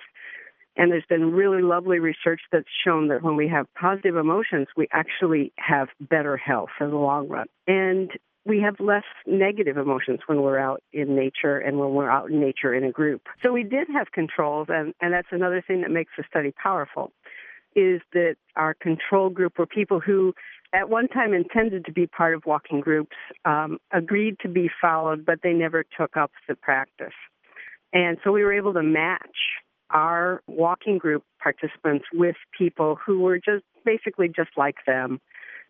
And 0.77 0.91
there's 0.91 1.05
been 1.07 1.31
really 1.31 1.61
lovely 1.61 1.99
research 1.99 2.41
that's 2.51 2.67
shown 2.85 3.07
that 3.07 3.23
when 3.23 3.37
we 3.37 3.47
have 3.47 3.65
positive 3.75 4.17
emotions, 4.17 4.67
we 4.75 4.87
actually 4.91 5.53
have 5.57 5.87
better 6.01 6.35
health 6.35 6.71
in 6.81 6.89
the 6.89 6.97
long 6.97 7.29
run. 7.29 7.47
And 7.65 8.11
we 8.45 8.59
have 8.61 8.75
less 8.79 9.05
negative 9.25 9.77
emotions 9.77 10.19
when 10.27 10.41
we're 10.41 10.59
out 10.59 10.83
in 10.93 11.15
nature 11.15 11.57
and 11.57 11.79
when 11.79 11.93
we're 11.93 12.09
out 12.09 12.29
in 12.29 12.39
nature 12.39 12.73
in 12.73 12.83
a 12.83 12.91
group. 12.91 13.21
So 13.41 13.53
we 13.53 13.63
did 13.63 13.87
have 13.93 14.11
controls, 14.11 14.67
and, 14.69 14.93
and 15.01 15.13
that's 15.13 15.29
another 15.31 15.63
thing 15.65 15.81
that 15.81 15.91
makes 15.91 16.11
the 16.17 16.23
study 16.29 16.51
powerful, 16.51 17.11
is 17.75 18.01
that 18.13 18.35
our 18.55 18.73
control 18.73 19.29
group 19.29 19.57
were 19.57 19.65
people 19.65 19.99
who 19.99 20.33
at 20.75 20.89
one 20.89 21.07
time 21.07 21.33
intended 21.33 21.85
to 21.85 21.91
be 21.91 22.05
part 22.05 22.35
of 22.35 22.43
walking 22.45 22.81
groups, 22.81 23.15
um, 23.45 23.77
agreed 23.93 24.35
to 24.41 24.49
be 24.49 24.69
followed, 24.81 25.25
but 25.25 25.39
they 25.41 25.53
never 25.53 25.83
took 25.97 26.17
up 26.17 26.31
the 26.47 26.55
practice. 26.55 27.13
And 27.93 28.17
so 28.23 28.31
we 28.31 28.43
were 28.43 28.53
able 28.53 28.73
to 28.73 28.83
match 28.83 29.37
our 29.91 30.41
walking 30.47 30.97
group 30.97 31.23
participants 31.41 32.05
with 32.13 32.35
people 32.57 32.97
who 33.05 33.21
were 33.21 33.37
just 33.37 33.63
basically 33.85 34.27
just 34.27 34.49
like 34.57 34.77
them, 34.85 35.21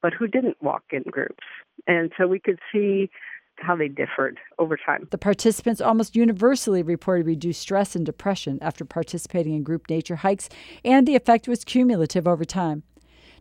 but 0.01 0.13
who 0.13 0.27
didn't 0.27 0.57
walk 0.61 0.83
in 0.91 1.03
groups. 1.03 1.43
And 1.85 2.11
so 2.17 2.25
we 2.25 2.39
could 2.39 2.59
see 2.71 3.09
how 3.57 3.75
they 3.75 3.87
differed 3.87 4.39
over 4.57 4.77
time. 4.77 5.07
The 5.11 5.17
participants 5.17 5.81
almost 5.81 6.15
universally 6.15 6.81
reported 6.81 7.25
reduced 7.25 7.61
stress 7.61 7.95
and 7.95 8.05
depression 8.05 8.57
after 8.61 8.83
participating 8.83 9.53
in 9.53 9.63
group 9.63 9.89
nature 9.89 10.17
hikes, 10.17 10.49
and 10.83 11.07
the 11.07 11.15
effect 11.15 11.47
was 11.47 11.63
cumulative 11.63 12.27
over 12.27 12.43
time. 12.43 12.83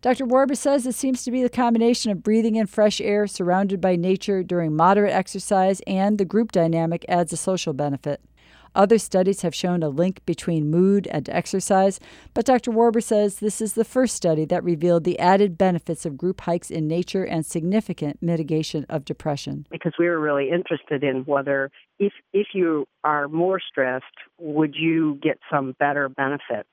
Dr. 0.04 0.26
Warber 0.26 0.54
says 0.54 0.86
it 0.86 0.94
seems 0.94 1.24
to 1.24 1.30
be 1.30 1.42
the 1.42 1.48
combination 1.48 2.10
of 2.10 2.22
breathing 2.22 2.56
in 2.56 2.66
fresh 2.66 3.00
air 3.00 3.26
surrounded 3.26 3.80
by 3.80 3.96
nature 3.96 4.42
during 4.42 4.76
moderate 4.76 5.14
exercise 5.14 5.80
and 5.86 6.18
the 6.18 6.26
group 6.26 6.52
dynamic 6.52 7.06
adds 7.08 7.32
a 7.32 7.38
social 7.38 7.72
benefit. 7.72 8.20
Other 8.74 8.98
studies 8.98 9.40
have 9.40 9.54
shown 9.54 9.82
a 9.82 9.88
link 9.88 10.20
between 10.26 10.70
mood 10.70 11.06
and 11.06 11.26
exercise, 11.30 12.00
but 12.34 12.44
Dr. 12.44 12.70
Warber 12.70 13.02
says 13.02 13.36
this 13.36 13.62
is 13.62 13.72
the 13.72 13.82
first 13.82 14.14
study 14.14 14.44
that 14.44 14.62
revealed 14.62 15.04
the 15.04 15.18
added 15.18 15.56
benefits 15.56 16.04
of 16.04 16.18
group 16.18 16.42
hikes 16.42 16.70
in 16.70 16.86
nature 16.86 17.24
and 17.24 17.46
significant 17.46 18.18
mitigation 18.20 18.84
of 18.90 19.06
depression. 19.06 19.66
Because 19.70 19.94
we 19.98 20.06
were 20.06 20.20
really 20.20 20.50
interested 20.50 21.02
in 21.02 21.22
whether, 21.24 21.70
if, 21.98 22.12
if 22.34 22.48
you 22.52 22.84
are 23.04 23.26
more 23.26 23.58
stressed, 23.58 24.04
would 24.38 24.74
you 24.76 25.18
get 25.22 25.38
some 25.50 25.74
better 25.78 26.10
benefit 26.10 26.66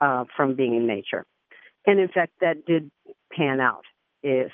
uh, 0.00 0.22
from 0.36 0.54
being 0.54 0.76
in 0.76 0.86
nature? 0.86 1.26
And 1.86 2.00
in 2.00 2.08
fact, 2.08 2.32
that 2.40 2.66
did 2.66 2.90
pan 3.32 3.60
out. 3.60 3.84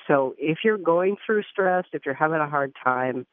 So 0.07 0.35
if 0.37 0.59
you're 0.63 0.77
going 0.77 1.15
through 1.25 1.43
stress, 1.51 1.85
if 1.93 2.05
you're 2.05 2.13
having 2.13 2.39
a 2.39 2.49
hard 2.49 2.73
time, 2.83 3.25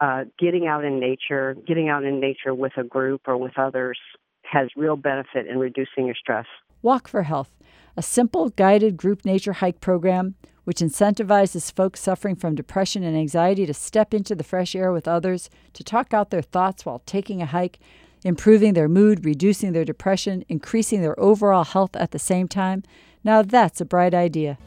uh, 0.00 0.24
getting 0.38 0.66
out 0.66 0.84
in 0.84 0.98
nature, 0.98 1.54
getting 1.66 1.88
out 1.88 2.04
in 2.04 2.20
nature 2.20 2.54
with 2.54 2.72
a 2.78 2.84
group 2.84 3.22
or 3.26 3.36
with 3.36 3.58
others 3.58 3.98
has 4.42 4.68
real 4.76 4.96
benefit 4.96 5.46
in 5.46 5.58
reducing 5.58 6.06
your 6.06 6.14
stress. 6.14 6.46
Walk 6.80 7.06
for 7.06 7.22
Health, 7.22 7.50
a 7.96 8.02
simple 8.02 8.48
guided 8.50 8.96
group 8.96 9.24
nature 9.24 9.54
hike 9.54 9.80
program 9.80 10.36
which 10.64 10.78
incentivizes 10.78 11.72
folks 11.72 12.00
suffering 12.00 12.34
from 12.34 12.54
depression 12.54 13.04
and 13.04 13.16
anxiety 13.16 13.66
to 13.66 13.74
step 13.74 14.12
into 14.12 14.34
the 14.34 14.44
fresh 14.44 14.74
air 14.74 14.92
with 14.92 15.06
others, 15.06 15.50
to 15.74 15.84
talk 15.84 16.12
out 16.12 16.30
their 16.30 16.42
thoughts 16.42 16.84
while 16.84 17.02
taking 17.06 17.40
a 17.42 17.46
hike, 17.46 17.78
improving 18.24 18.72
their 18.72 18.88
mood, 18.88 19.24
reducing 19.24 19.72
their 19.72 19.84
depression, 19.84 20.44
increasing 20.48 21.02
their 21.02 21.18
overall 21.20 21.64
health 21.64 21.94
at 21.94 22.10
the 22.10 22.18
same 22.18 22.48
time. 22.48 22.82
Now 23.24 23.42
that's 23.42 23.80
a 23.80 23.84
bright 23.84 24.14
idea. 24.14 24.58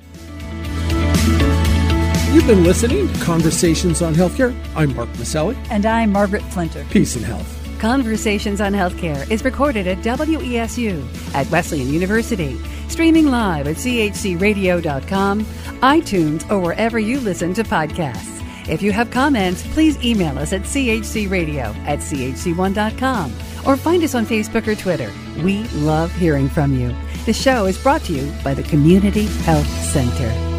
You've 2.33 2.47
been 2.47 2.63
listening 2.63 3.11
to 3.11 3.19
Conversations 3.23 4.01
on 4.01 4.13
Healthcare. 4.13 4.55
I'm 4.75 4.95
Mark 4.95 5.09
Masselli. 5.09 5.55
And 5.69 5.85
I'm 5.85 6.11
Margaret 6.11 6.43
Flinter. 6.43 6.87
Peace 6.89 7.15
and 7.15 7.23
health. 7.23 7.53
Conversations 7.79 8.59
on 8.59 8.73
Healthcare 8.73 9.29
is 9.31 9.45
recorded 9.45 9.87
at 9.87 9.99
WESU 9.99 11.33
at 11.33 11.49
Wesleyan 11.51 11.93
University, 11.93 12.57
streaming 12.89 13.27
live 13.27 13.67
at 13.67 13.75
chcradio.com, 13.77 15.45
iTunes, 15.45 16.51
or 16.51 16.59
wherever 16.59 16.99
you 16.99 17.19
listen 17.19 17.53
to 17.53 17.63
podcasts. 17.63 18.37
If 18.67 18.81
you 18.81 18.91
have 18.91 19.11
comments, 19.11 19.65
please 19.73 20.03
email 20.03 20.37
us 20.37 20.53
at 20.53 20.61
chcradio 20.61 21.75
at 21.85 21.99
chc1.com 21.99 23.33
or 23.65 23.77
find 23.77 24.03
us 24.03 24.15
on 24.15 24.25
Facebook 24.25 24.67
or 24.67 24.75
Twitter. 24.75 25.11
We 25.43 25.63
love 25.69 26.13
hearing 26.15 26.49
from 26.49 26.77
you. 26.77 26.95
The 27.27 27.33
show 27.33 27.65
is 27.65 27.77
brought 27.77 28.05
to 28.05 28.13
you 28.13 28.31
by 28.41 28.53
the 28.53 28.63
Community 28.63 29.25
Health 29.43 29.67
Center. 29.67 30.56